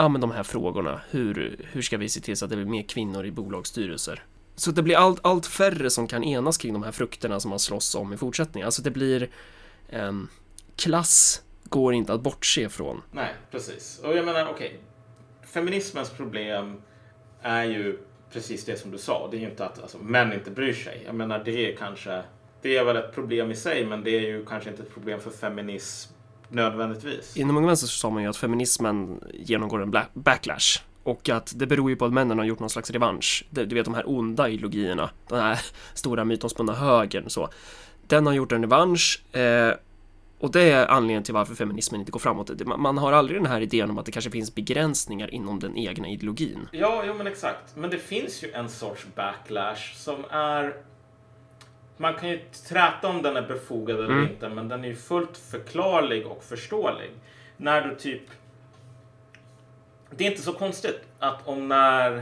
[0.00, 2.66] Ja men de här frågorna, hur, hur ska vi se till så att det blir
[2.66, 4.24] mer kvinnor i bolagsstyrelser?
[4.56, 7.58] Så det blir allt, allt färre som kan enas kring de här frukterna som man
[7.58, 8.66] slåss om i fortsättningen.
[8.66, 9.30] Alltså det blir
[9.88, 10.12] eh,
[10.76, 13.02] Klass går inte att bortse från.
[13.12, 14.00] Nej, precis.
[14.04, 14.80] Och jag menar, okej.
[15.42, 16.82] Feminismens problem
[17.42, 17.98] är ju
[18.32, 19.28] precis det som du sa.
[19.30, 21.02] Det är ju inte att alltså, män inte bryr sig.
[21.06, 22.22] Jag menar, det är kanske...
[22.62, 25.20] Det är väl ett problem i sig, men det är ju kanske inte ett problem
[25.20, 26.12] för feminism
[26.48, 27.36] nödvändigtvis.
[27.36, 30.82] Inom Unga Vänster så sa man ju att feminismen genomgår en backlash.
[31.02, 33.44] Och att det beror ju på att männen har gjort någon slags revansch.
[33.50, 35.60] Du vet de här onda ideologierna, den här
[35.94, 37.48] stora mytomspunna högern så.
[38.06, 39.74] Den har gjort en revansch eh,
[40.40, 42.50] och det är anledningen till varför feminismen inte går framåt.
[42.66, 46.08] Man har aldrig den här idén om att det kanske finns begränsningar inom den egna
[46.08, 46.68] ideologin.
[46.72, 47.76] Ja, jo men exakt.
[47.76, 50.76] Men det finns ju en sorts backlash som är...
[51.96, 54.28] Man kan ju träta om den är befogad eller Mm.
[54.30, 57.10] inte, men den är ju fullt förklarlig och förståelig.
[57.56, 58.22] När du typ...
[60.16, 62.16] Det är inte så konstigt att om när...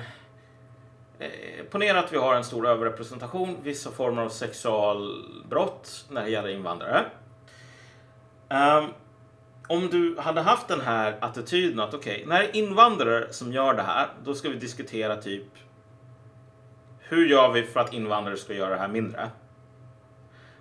[1.18, 1.28] Eh,
[1.70, 7.04] ponera att vi har en stor överrepresentation, vissa former av sexualbrott när det gäller invandrare.
[8.48, 8.84] Ehm,
[9.68, 13.74] om du hade haft den här attityden att okej, när det är invandrare som gör
[13.74, 15.44] det här, då ska vi diskutera typ
[16.98, 19.30] hur gör vi för att invandrare ska göra det här mindre?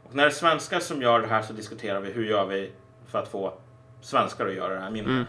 [0.03, 2.71] Och när det är svenskar som gör det här så diskuterar vi hur gör vi
[3.07, 3.53] för att få
[4.01, 5.13] svenskar att göra det här mindre?
[5.13, 5.25] Mm.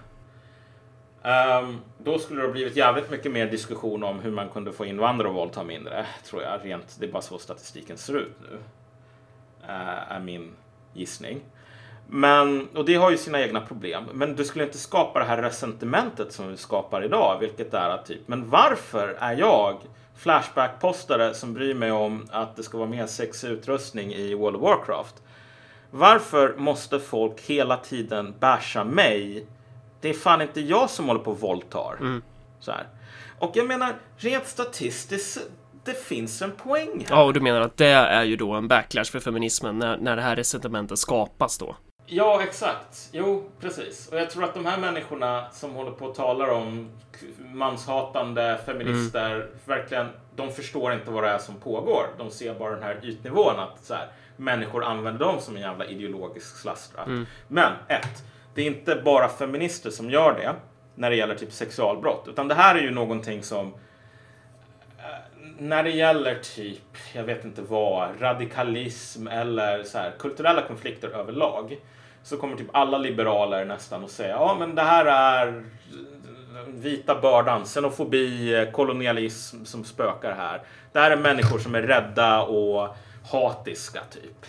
[1.23, 4.85] Ehm, då skulle det ha blivit jävligt mycket mer diskussion om hur man kunde få
[4.85, 6.61] invandrare att våldta mindre, tror jag.
[6.64, 8.57] Rent, det är bara så statistiken ser ut nu.
[9.62, 10.53] Uh, är min
[10.94, 11.40] gissning.
[12.11, 14.05] Men, och det har ju sina egna problem.
[14.12, 18.07] Men du skulle inte skapa det här resentimentet som vi skapar idag, vilket är att
[18.07, 19.77] typ, men varför är jag
[20.16, 24.62] Flashback-postare som bryr mig om att det ska vara mer sexig utrustning i World of
[24.62, 25.14] Warcraft?
[25.90, 29.47] Varför måste folk hela tiden basha mig?
[30.01, 31.97] Det är fan inte jag som håller på och våldtar.
[32.01, 32.23] Mm.
[32.61, 32.87] Så här.
[33.38, 35.38] Och jag menar, rent statistiskt,
[35.85, 37.16] det finns en poäng här.
[37.16, 40.16] Ja, och du menar att det är ju då en backlash för feminismen när, när
[40.16, 41.77] det här resentimentet skapas då?
[42.11, 43.09] Ja, exakt.
[43.12, 44.09] Jo, precis.
[44.09, 46.90] Och jag tror att de här människorna som håller på och talar om
[47.38, 52.07] manshatande feminister, verkligen, de förstår inte vad det är som pågår.
[52.18, 55.85] De ser bara den här ytnivån att så här, människor använder dem som en jävla
[55.85, 57.05] ideologisk slastra.
[57.49, 60.55] Men ett, det är inte bara feminister som gör det
[60.94, 63.75] när det gäller typ sexualbrott, utan det här är ju någonting som
[65.59, 71.79] när det gäller typ, jag vet inte vad, radikalism eller så här, kulturella konflikter överlag
[72.22, 75.64] så kommer typ alla liberaler nästan att säga ja men det här är
[76.66, 80.62] vita bördan, xenofobi, kolonialism som spökar här.
[80.92, 82.96] Det här är människor som är rädda och
[83.31, 84.46] hatiska typ.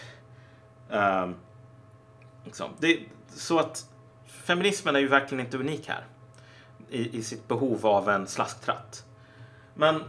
[0.89, 1.35] Um,
[2.45, 2.69] liksom.
[2.79, 3.85] det, så att
[4.27, 6.03] feminismen är ju verkligen inte unik här
[6.89, 9.05] i, i sitt behov av en slasktratt.
[9.73, 10.03] Men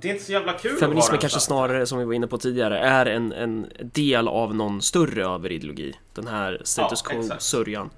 [0.00, 2.38] det är inte så jävla kul Feminismen en kanske snarare, som vi var inne på
[2.38, 5.94] tidigare, är en, en del av någon större överideologi.
[6.14, 7.90] Den här status Ja, quo-sörjan.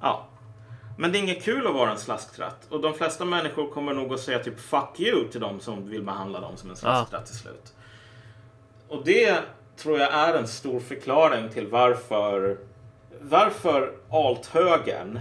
[0.00, 0.28] Ja.
[0.98, 2.66] Men det är inget kul att vara en slasktratt.
[2.68, 6.02] Och de flesta människor kommer nog att säga typ fuck you till de som vill
[6.02, 7.72] behandla dem som en slasktratt till slut.
[8.88, 9.38] Och det
[9.76, 12.58] tror jag är en stor förklaring till varför
[13.20, 15.20] varför althögern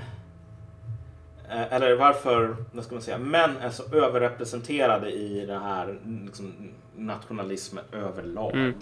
[1.51, 6.53] eller varför, vad ska man säga, män är så överrepresenterade i den här liksom,
[6.95, 8.53] nationalismen överlag.
[8.53, 8.73] Mm.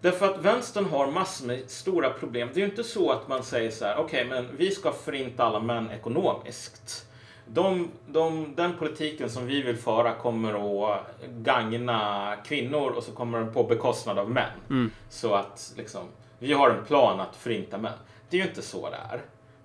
[0.00, 2.48] Därför att vänstern har massor med stora problem.
[2.54, 5.44] Det är ju inte så att man säger så här, okej, men vi ska förinta
[5.44, 7.06] alla män ekonomiskt.
[7.46, 13.38] De, de, den politiken som vi vill föra kommer att gagna kvinnor och så kommer
[13.38, 14.50] den på bekostnad av män.
[14.70, 14.90] Mm.
[15.08, 17.98] Så att liksom, vi har en plan att förinta män.
[18.30, 19.20] Det är ju inte så det är.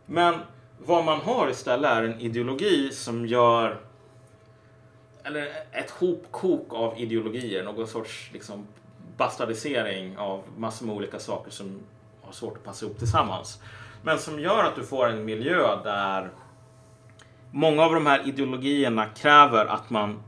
[0.06, 0.36] Men
[0.86, 3.78] vad man har istället är en ideologi som gör
[5.24, 8.68] eller ett hopkok av ideologier, någon sorts liksom
[9.18, 11.80] bastardisering av massor med olika saker som
[12.22, 13.62] har svårt att passa ihop tillsammans.
[14.04, 16.30] Men som gör att du får en miljö där
[17.52, 20.24] många av de här ideologierna kräver att man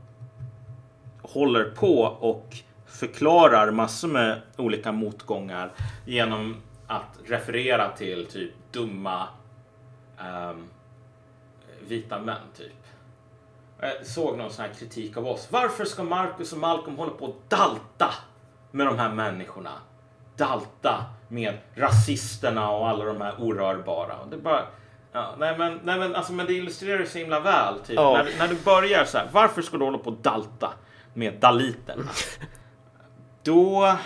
[1.22, 5.72] håller på och förklarar massor med olika motgångar
[6.06, 9.28] genom att referera till typ dumma
[10.20, 10.68] um,
[11.80, 12.72] vita män typ.
[13.80, 15.48] Jag såg någon sån här kritik av oss.
[15.50, 18.14] Varför ska Marcus och Malcolm hålla på och dalta
[18.70, 19.70] med de här människorna?
[20.36, 24.16] Dalta med rasisterna och alla de här orörbara.
[24.16, 24.66] Och det bara...
[25.12, 27.78] Ja, nej, men, nej, men, alltså, men det illustrerar så himla väl.
[27.80, 27.96] Typ.
[27.96, 28.12] Ja.
[28.12, 30.72] När, när du börjar så här, varför ska du hålla på och dalta
[31.14, 32.10] med daliterna?
[33.42, 33.96] Då...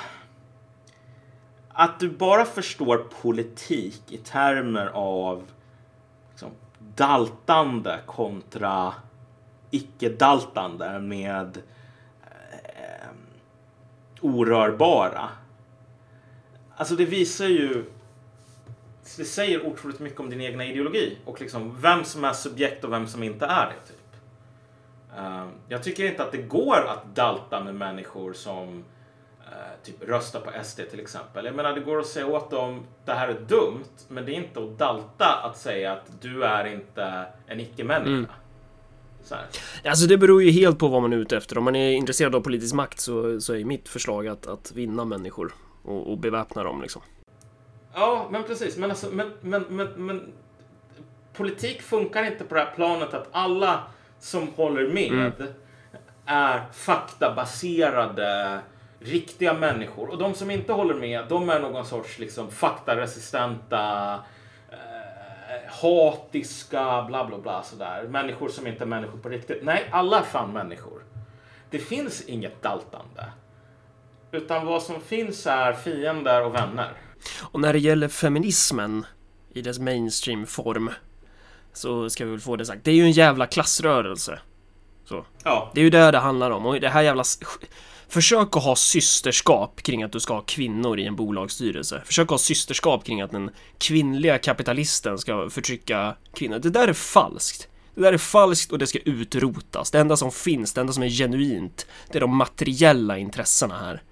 [1.80, 5.42] Att du bara förstår politik i termer av
[6.78, 8.94] daltande kontra
[9.70, 11.58] icke-daltande med
[12.22, 13.08] eh,
[14.20, 15.28] orörbara.
[16.76, 17.84] Alltså det visar ju
[19.16, 22.92] det säger otroligt mycket om din egna ideologi och liksom vem som är subjekt och
[22.92, 23.88] vem som inte är det.
[23.88, 24.16] Typ.
[25.16, 28.84] Eh, jag tycker inte att det går att dalta med människor som
[29.84, 31.44] typ röstar på SD till exempel.
[31.44, 34.34] Jag menar, det går att säga åt dem det här är dumt, men det är
[34.34, 38.08] inte att dalta att säga att du är inte en icke-människa.
[38.10, 38.26] Mm.
[39.84, 41.58] Alltså det beror ju helt på vad man är ute efter.
[41.58, 45.04] Om man är intresserad av politisk makt så, så är mitt förslag att, att vinna
[45.04, 45.52] människor
[45.84, 47.02] och, och beväpna dem liksom.
[47.94, 48.76] Ja, men precis.
[48.76, 50.32] Men, alltså, men, men, men, men
[51.32, 53.82] politik funkar inte på det här planet att alla
[54.20, 55.32] som håller med Mm.
[56.26, 58.60] är faktabaserade,
[59.00, 60.08] riktiga människor.
[60.10, 64.14] Och de som inte håller med, de är någon sorts liksom, faktaresistenta,
[64.70, 68.06] eh, hatiska, bla bla bla sådär.
[68.08, 69.58] Människor som inte är människor på riktigt.
[69.62, 71.02] Nej, alla är fan människor.
[71.70, 73.24] Det finns inget daltande.
[74.32, 76.92] Utan vad som finns är fiender och vänner.
[77.42, 79.06] Och när det gäller feminismen
[79.52, 80.90] i dess mainstream-form
[81.72, 82.84] så ska vi väl få det sagt.
[82.84, 84.38] Det är ju en jävla klassrörelse.
[85.04, 85.24] Så.
[85.44, 87.24] Ja, Det är ju det det handlar om och det här jävla...
[88.08, 92.02] Försök att ha systerskap kring att du ska ha kvinnor i en bolagsstyrelse.
[92.06, 96.58] Försök att ha systerskap kring att den kvinnliga kapitalisten ska förtrycka kvinnor.
[96.58, 97.68] Det där är falskt.
[97.94, 99.90] Det där är falskt och det ska utrotas.
[99.90, 104.02] Det enda som finns, det enda som är genuint, det är de materiella intressena här.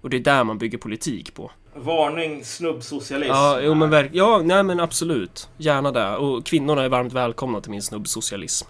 [0.00, 1.50] Och det är där man bygger politik på.
[1.76, 3.32] Varning snubbsocialism.
[3.32, 5.48] Ja, jo men verk- Ja, nej men absolut.
[5.56, 6.16] Gärna det.
[6.16, 8.68] Och kvinnorna är varmt välkomna till min snubbsocialism.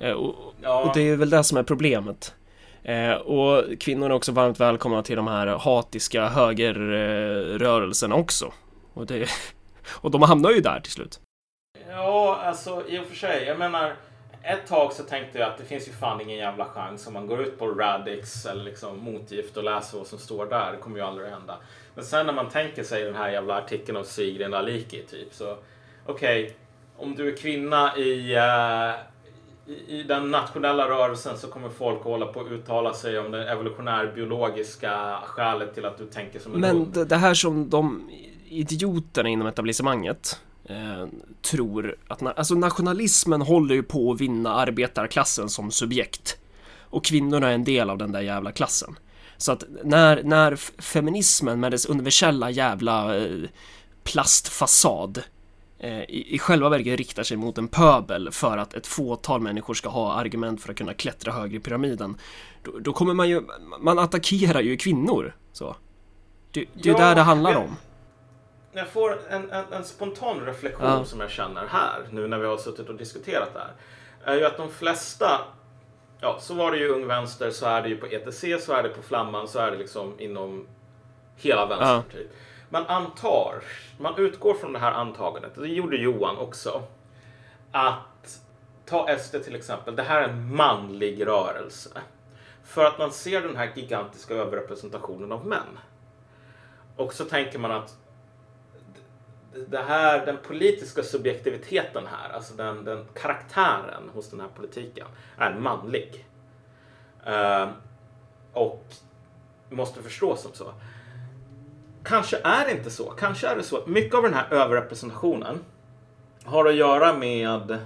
[0.00, 0.84] Eh, och, Ja.
[0.84, 2.34] och det är väl det som är problemet.
[2.82, 8.52] Eh, och kvinnor är också varmt välkomna till de här hatiska högerrörelserna också.
[8.94, 9.28] Och, det,
[9.88, 11.20] och de hamnar ju där till slut.
[11.88, 13.44] Ja, alltså i och för sig.
[13.44, 13.94] Jag menar,
[14.42, 17.26] ett tag så tänkte jag att det finns ju fan ingen jävla chans om man
[17.26, 20.72] går ut på Radix eller liksom motgift och läser vad som står där.
[20.72, 21.56] Det kommer ju aldrig att hända.
[21.94, 25.56] Men sen när man tänker sig den här jävla artikeln av Sigrid Aliki typ så
[26.06, 26.56] okej,
[26.96, 28.94] om du är kvinna i, eh,
[29.68, 33.30] i, i den nationella rörelsen så kommer folk att hålla på att uttala sig om
[33.30, 38.10] det evolutionär-biologiska skälet till att du tänker som en Men det, det här som de
[38.48, 41.06] idioterna inom etablissemanget eh,
[41.50, 46.38] tror att na- alltså nationalismen håller ju på att vinna arbetarklassen som subjekt.
[46.90, 48.98] Och kvinnorna är en del av den där jävla klassen.
[49.36, 53.48] Så att när, när feminismen med dess universella jävla eh,
[54.04, 55.22] plastfasad
[55.80, 59.88] i, i själva verket riktar sig mot en pöbel för att ett fåtal människor ska
[59.88, 62.16] ha argument för att kunna klättra högre i pyramiden.
[62.62, 63.42] Då, då kommer man ju,
[63.80, 65.34] man attackerar ju kvinnor.
[65.52, 65.76] Så.
[66.52, 67.76] Det, det är Ja, där det handlar men- om.
[68.72, 71.04] Jag får en, en, en spontan reflektion Ja.
[71.04, 73.72] som jag känner här nu när vi har suttit och diskuterat det här.
[74.34, 75.40] Är ju att de flesta,
[76.20, 78.82] ja så var det ju Ung Vänster, så är det ju på ETC, så är
[78.82, 80.66] det på Flamman, så är det liksom inom
[81.36, 82.02] hela vänstern.
[82.14, 82.20] Ja.
[82.68, 83.62] Man antar,
[83.98, 86.82] man utgår från det här antagandet, och det gjorde Johan också,
[87.72, 88.40] att
[88.86, 91.90] ta SD till exempel, det här är en manlig rörelse.
[92.64, 95.78] För att man ser den här gigantiska överrepresentationen av män.
[96.96, 97.96] Och så tänker man att
[99.66, 105.54] det här, den politiska subjektiviteten här, alltså den, den karaktären hos den här politiken, är
[105.54, 106.26] manlig.
[107.26, 107.68] Uh,
[108.52, 108.84] och
[109.68, 110.72] måste förstås som så.
[112.08, 113.04] Kanske är det inte så.
[113.10, 115.64] Kanske är det så att mycket av den här överrepresentationen
[116.44, 117.78] har att göra med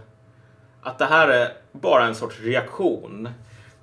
[0.83, 3.29] att det här är bara en sorts reaktion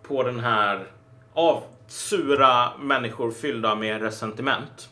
[0.03, 0.87] på den här
[1.33, 4.89] av sura människor fyllda med resentiment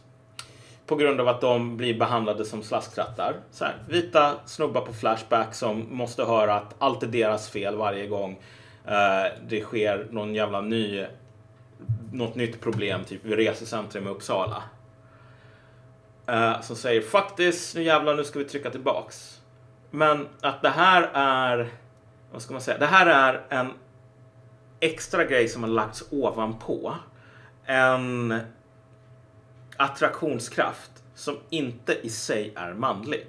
[0.85, 3.35] på grund av att de blir behandlade som slasktrattar.
[3.51, 8.07] Så här, vita snubbar på Flashback som måste höra att allt är deras fel varje
[8.07, 8.39] gång
[8.85, 11.05] eh, det sker någon jävla ny
[12.11, 14.63] något nytt problem, typ vid resecentrum i Uppsala.
[16.28, 19.41] Eh, som säger fuck this, nu jävlar, nu ska vi trycka tillbaks.
[19.91, 21.69] Men att det här är
[22.32, 22.78] vad ska man säga?
[22.78, 23.73] Det här är en
[24.80, 26.95] extra grej som har lagts ovanpå.
[27.65, 28.39] En
[29.78, 33.28] attraktionskraft som inte i sig är manlig.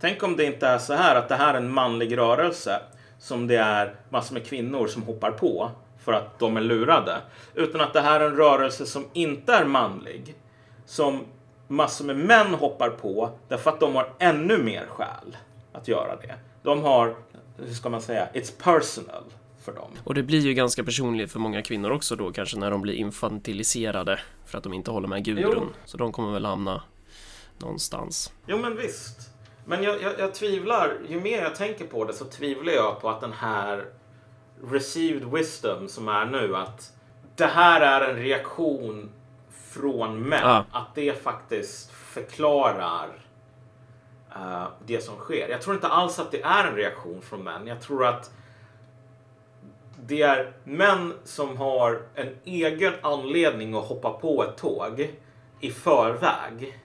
[0.00, 2.80] Tänk om det inte är så här att det här är en manlig rörelse
[3.18, 7.16] som det är massor med kvinnor som hoppar på för att de är lurade.
[7.54, 10.34] Utan att det här är en rörelse som inte är manlig.
[10.84, 11.24] Som
[11.72, 15.36] massor med män hoppar på därför att de har ännu mer skäl
[15.72, 16.34] att göra det.
[16.62, 17.16] De har,
[17.56, 19.24] hur ska man säga, it's personal
[19.64, 19.90] för dem.
[20.04, 22.94] Och det blir ju ganska personligt för många kvinnor också då kanske när de blir
[22.94, 25.52] infantiliserade för att de inte håller med Gudrun.
[25.56, 25.66] Jo.
[25.84, 26.82] Så de kommer väl hamna
[27.58, 28.32] någonstans.
[28.46, 29.30] Jo men visst.
[29.64, 33.10] Men jag, jag, jag, tvivlar, ju mer jag tänker på det så tvivlar jag på
[33.10, 33.84] att den här
[34.64, 36.92] received wisdom som är nu att
[37.36, 39.10] det här är en reaktion
[39.72, 40.44] från män.
[40.44, 40.64] Ah.
[40.72, 43.08] Att det faktiskt förklarar
[44.36, 45.48] uh, det som sker.
[45.48, 47.66] Jag tror inte alls att det är en reaktion från män.
[47.66, 48.30] Jag tror att
[50.06, 55.10] det är män som har en egen anledning att hoppa på ett tåg
[55.60, 56.78] i förväg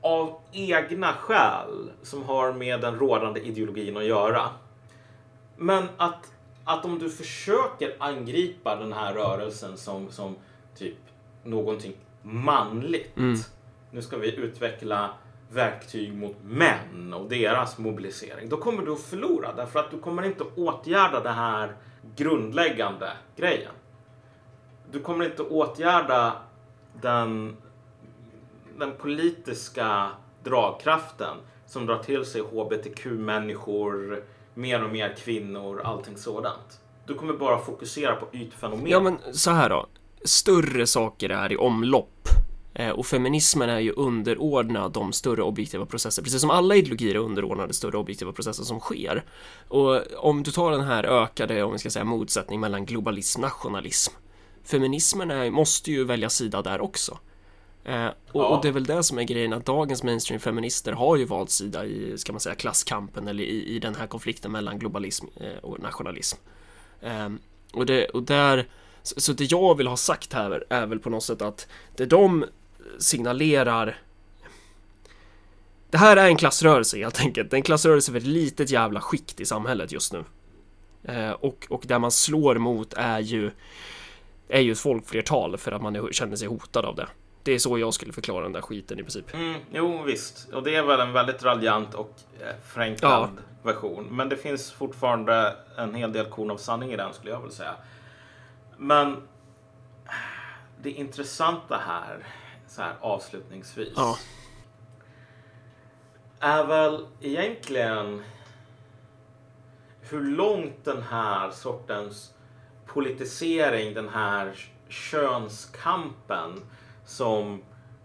[0.00, 4.42] av egna skäl som har med den rådande ideologin att göra.
[5.56, 6.32] Men att,
[6.64, 10.36] att om du försöker angripa den här rörelsen som, som
[10.76, 10.98] typ
[11.44, 11.92] någonting
[12.22, 13.16] manligt.
[13.16, 13.36] Mm.
[13.90, 15.10] Nu ska vi utveckla
[15.50, 18.48] verktyg mot män och deras mobilisering.
[18.48, 21.76] Då kommer du att förlora därför att du kommer inte åtgärda den här
[22.16, 23.72] grundläggande grejen.
[24.90, 26.32] Du kommer inte åtgärda
[27.00, 27.56] den
[28.78, 30.10] den politiska
[30.44, 31.36] dragkraften
[31.66, 34.24] som drar till sig hbtq-människor,
[34.54, 36.80] mer och mer kvinnor, allting sådant.
[37.06, 38.86] Du kommer bara fokusera på ytfenomen.
[38.86, 39.86] Ja, men så här då.
[40.24, 42.28] Större saker är i omlopp.
[42.74, 47.18] Eh, och feminismen är ju underordnad de större objektiva processer, precis som alla ideologier är
[47.18, 49.24] underordnade större objektiva processer som sker.
[49.68, 53.42] Och om du tar den här ökade, om vi ska säga motsättning mellan globalism och
[53.42, 54.12] nationalism.
[54.64, 57.18] Feminismen är, måste ju välja sida där också.
[57.84, 58.46] Eh, och, ja.
[58.46, 61.86] och, det är väl det som är grejen att dagens mainstream-feminister har ju valt sida
[61.86, 65.80] i, ska man säga, klasskampen eller i, i den här konflikten mellan globalism eh, och
[65.80, 66.38] nationalism.
[67.00, 67.28] Eh,
[67.72, 68.66] och, det, och där,
[69.04, 72.06] så, så, det jag vill ha sagt här är väl på något sätt att det
[72.06, 72.44] de
[72.98, 73.98] signalerar
[75.90, 77.50] det här är en klassrörelse helt enkelt.
[77.50, 80.24] Det är en klassrörelse för ett litet jävla skikt i samhället just nu.
[81.04, 83.50] Eh, och, och där man slår mot är ju
[84.48, 87.06] är ju ett folkflertal för att man är, känner sig hotad av det.
[87.42, 89.34] Det är så jag skulle förklara den där skiten i princip.
[89.34, 90.48] Mm, jo, visst.
[90.52, 93.42] Och det är väl en väldigt raljant och eh, förenklad ja.
[93.62, 94.06] version.
[94.10, 97.56] Men det finns fortfarande en hel del korn av sanning i den skulle jag vilja
[97.56, 97.74] säga.
[98.78, 99.28] Men
[100.82, 102.26] det intressanta här,
[102.66, 104.18] så här avslutningsvis, ja.
[106.40, 108.22] är väl egentligen
[110.00, 112.34] hur långt den här sortens
[112.86, 114.56] politisering, den här
[114.88, 116.60] könskampen
[117.04, 117.62] som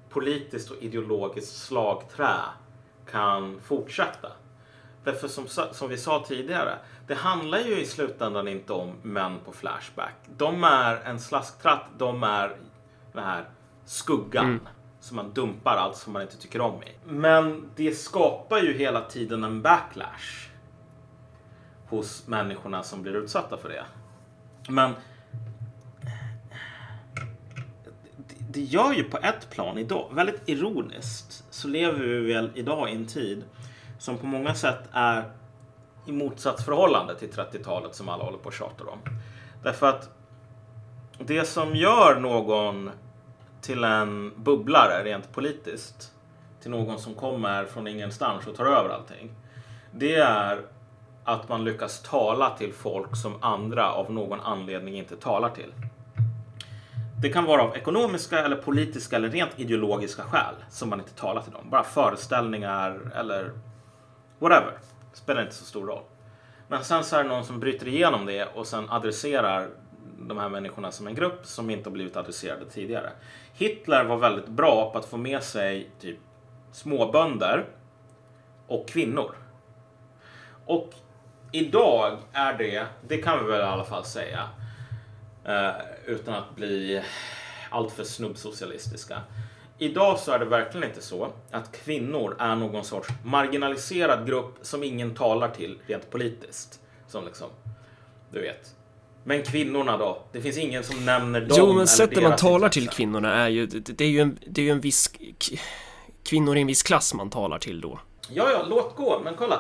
[0.10, 2.36] politiskt och ideologiskt slagträ
[3.12, 4.32] kan fortsätta.
[5.12, 9.51] Därför som, som vi sa tidigare, det handlar ju i slutändan inte om män på
[9.51, 10.14] Flashback.
[10.38, 12.55] De är en slasktratt, de är
[13.14, 13.49] den här
[13.86, 14.68] skuggan mm.
[14.99, 16.95] som man dumpar allt som man inte tycker om i.
[17.05, 20.49] Men det skapar ju hela tiden en backlash
[21.88, 23.86] hos människorna som blir utsatta för det.
[24.70, 24.93] Men
[28.49, 32.95] det gör ju på ett plan idag, väldigt ironiskt, så lever vi väl idag i
[32.95, 33.43] en tid
[34.00, 35.32] som på många sätt är
[36.06, 39.00] i motsatsförhållande till 30-talet som alla håller på och tjatar om.
[39.64, 40.10] Därför att
[41.18, 42.91] det som gör någon
[43.62, 46.12] till en bubblare rent politiskt,
[46.62, 49.32] till någon som kommer från ingenstans och tar över allting,
[49.91, 50.62] det är
[51.24, 55.74] att man lyckas tala till folk som andra av någon anledning inte talar till.
[57.22, 61.41] Det kan vara av ekonomiska eller politiska eller rent ideologiska skäl som man inte talar
[61.41, 61.70] till dem.
[61.70, 63.52] Bara föreställningar eller
[64.40, 64.74] whatever.
[65.14, 66.04] Spelar inte så stor roll.
[66.68, 69.70] Men sen så är det någon som bryter igenom det och sen adresserar
[70.20, 73.12] de här människorna som en grupp som inte har blivit adresserade tidigare.
[73.54, 76.18] Hitler var väldigt bra på att få med sig typ
[76.72, 77.66] småbönder
[78.68, 79.36] och kvinnor.
[80.66, 80.90] Och
[81.52, 84.50] idag är det, det kan vi väl i alla fall säga,
[85.50, 85.72] Eh,
[86.06, 87.04] utan att bli
[87.70, 89.22] alltför snubbsocialistiska.
[89.82, 94.84] Idag så är det verkligen inte så att kvinnor är någon sorts marginaliserad grupp som
[94.84, 96.80] ingen talar till rent politiskt.
[97.08, 97.48] Som liksom,
[98.32, 98.76] du vet.
[99.24, 100.22] Men kvinnorna då?
[100.32, 101.58] Det finns ingen som nämner dem.
[101.60, 104.66] Jo, men sättet man talar till kvinnorna är ju, det, är ju en, det är
[104.66, 105.12] ju en viss,
[106.30, 108.00] kvinnor i en viss klass man talar till då.
[108.30, 109.60] Ja, ja, låt gå, men kolla.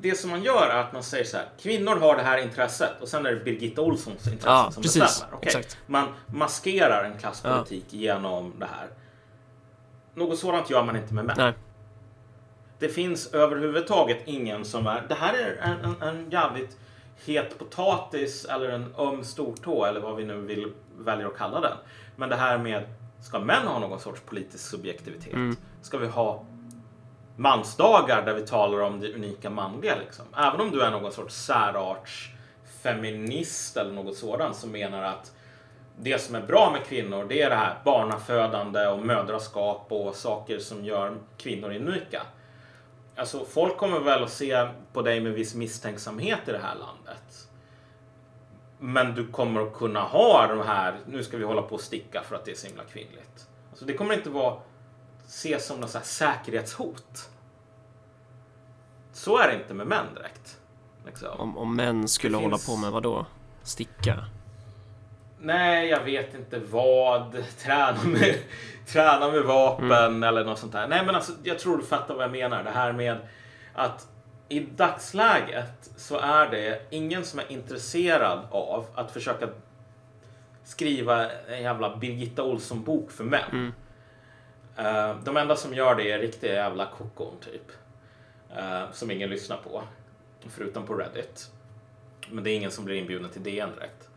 [0.00, 3.00] det som man gör är att man säger så här, kvinnor har det här intresset
[3.00, 5.02] och sen är det Birgitta Olssons intresse Ja, som precis.
[5.02, 5.38] bestämmer.
[5.42, 5.78] Exakt.
[5.86, 8.88] Man maskerar en klasspolitik genom det här.
[10.18, 11.36] Något sådant gör man inte med män.
[11.38, 11.52] Nej.
[12.78, 15.04] Det finns överhuvudtaget ingen som är...
[15.08, 16.78] Det här är en, en, en jävligt
[17.26, 21.76] het potatis eller en öm stortå eller vad vi nu vill välja att kalla den.
[22.16, 22.84] Men det här med,
[23.20, 25.32] ska män ha någon sorts politisk subjektivitet?
[25.32, 25.56] Mm.
[25.82, 26.44] Ska vi ha
[27.36, 30.24] mansdagar där vi talar om det unika manliga liksom?
[30.36, 32.30] Även om du är någon sorts särarts
[32.82, 35.32] feminist eller något sådant som menar att
[36.00, 40.58] det som är bra med kvinnor det är det här barnafödande och mödraskap och saker
[40.58, 42.22] som gör kvinnor unika.
[43.16, 47.48] Alltså folk kommer väl att se på dig med viss misstänksamhet i det här landet.
[48.78, 52.22] Men du kommer att kunna ha de här, nu ska vi hålla på och sticka
[52.22, 53.48] för att det är så himla kvinnligt.
[53.70, 54.56] Alltså det kommer inte vara
[55.26, 57.30] ses som något säkerhetshot.
[59.12, 60.58] Så är det inte med män direkt.
[61.06, 61.40] Liksom.
[61.40, 63.26] Om, om män skulle Det hålla finns- på med vad då?
[63.62, 64.24] Sticka?
[65.40, 67.44] Nej, jag vet inte vad.
[67.58, 68.34] Träna med,
[68.86, 70.88] träna med vapen eller något sånt där.
[70.88, 72.64] Nej, men alltså, jag tror du fattar vad jag menar.
[72.64, 73.16] Det här med
[73.74, 74.08] att
[74.48, 79.48] i dagsläget så är det ingen som är intresserad av att försöka
[80.64, 83.72] skriva en jävla Birgitta Olsson-bok för män.
[84.76, 87.72] Eh, de enda som gör det är riktiga jävla kokon, typ.
[88.56, 89.82] Eh, som ingen lyssnar på.
[90.48, 91.50] Förutom på Reddit.
[92.30, 94.07] Men det är ingen som blir inbjuden till DN direkt.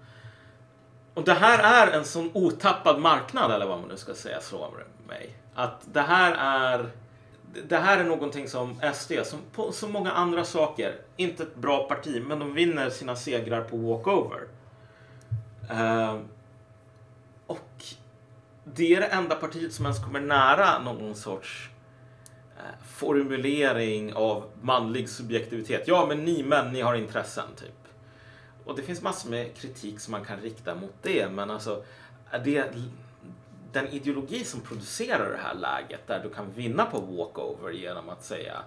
[1.13, 4.85] Och det här är en sån otappad marknad, eller vad man nu ska säga, slår
[5.07, 5.35] mig.
[5.55, 6.89] Att det här är...
[7.67, 11.87] Det här är någonting som SD, som på så många andra saker, inte ett bra
[11.87, 14.47] parti, men de vinner sina segrar på walkover.
[15.69, 16.19] Eh,
[17.47, 17.83] och
[18.63, 21.69] det är det enda partiet som ens kommer nära någon sorts
[22.57, 25.83] eh, formulering av manlig subjektivitet.
[25.87, 27.80] Ja, men ni män, ni har intressen, typ.
[28.65, 31.83] Och det finns massor med kritik som man kan rikta mot det, men alltså
[32.43, 32.73] det
[33.71, 38.23] den ideologi som producerar det här läget där du kan vinna på walkover genom att
[38.23, 38.63] säga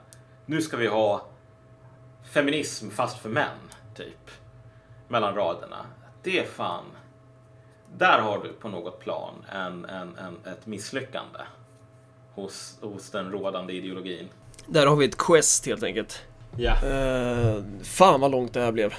[0.46, 1.26] nu ska vi ha
[2.32, 3.58] feminism fast för män,
[3.96, 4.30] typ.
[5.08, 5.86] Mellan raderna.
[6.22, 6.84] Det är fan...
[7.96, 11.38] Där har du på något plan en, en, en, ett misslyckande
[12.34, 14.28] hos, hos den rådande ideologin.
[14.66, 16.20] Där har vi ett quest helt enkelt.
[16.56, 16.72] Ja.
[16.72, 18.94] Uh, fan vad långt det här blev.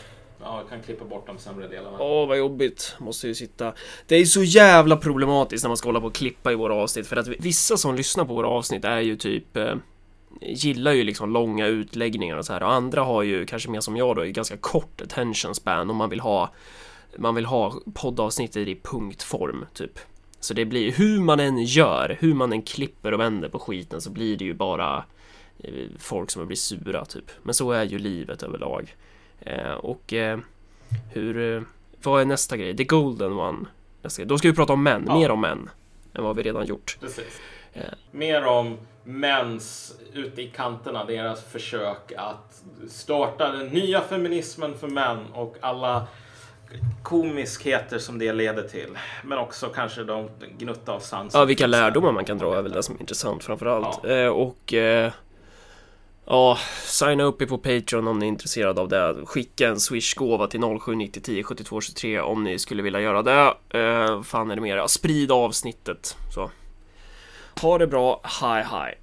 [0.46, 1.98] Ja, jag kan klippa bort de sämre delarna.
[2.00, 2.96] Åh, vad jobbigt.
[3.00, 3.74] Måste ju sitta...
[4.08, 7.08] Det är så jävla problematiskt när man ska hålla på och klippa i våra avsnitt.
[7.08, 9.58] För att vissa som lyssnar på våra avsnitt är ju typ...
[9.58, 9.76] Eh,
[10.42, 12.64] gillar ju liksom långa utläggningar och så här.
[12.64, 15.90] Och andra har ju, kanske mer som jag då, ganska kort attention span.
[15.90, 16.54] Och man vill ha...
[17.18, 20.00] Man vill ha poddavsnittet i punktform, typ.
[20.40, 24.02] Så det blir, hur man än gör, hur man än klipper och vänder på skiten
[24.02, 25.04] så blir det ju bara
[25.58, 27.32] eh, folk som blir sura, typ.
[27.44, 28.96] Men så är ju livet överlag.
[29.46, 30.40] Eh, och eh,
[31.14, 31.56] hur...
[31.56, 31.62] Eh,
[32.04, 32.78] vad är nästa grej?
[32.78, 33.66] The Golden One.
[34.02, 34.28] Nästa grej.
[34.28, 35.20] Då ska vi prata om män, Ja.
[35.20, 35.70] mer om män.
[36.14, 36.98] Än vad vi redan gjort.
[37.02, 37.42] Precis.
[38.12, 45.26] Mer om mäns ute i kanterna, deras försök att starta den nya feminismen för män
[45.34, 46.08] och alla
[47.04, 48.98] komiskheter som det leder till.
[49.24, 51.34] Men också kanske de gnutta av sans.
[51.34, 54.06] Ja, vilka lärdomar man kan dra är väl det som är intressant framförallt.
[54.06, 54.74] Eh, och...
[54.74, 55.12] Eh,
[56.26, 59.26] ja, signa upp er på Patreon om ni är intresserade av det.
[59.26, 63.54] Skicka en Swish-gåva till 0790 10 72 23 om ni skulle vilja göra det.
[63.80, 64.78] Eh, fan är det mer?
[64.78, 66.18] Ja, sprid avsnittet.
[66.34, 66.52] Så.
[67.62, 68.22] Ha det bra.
[68.42, 68.96] hi hi.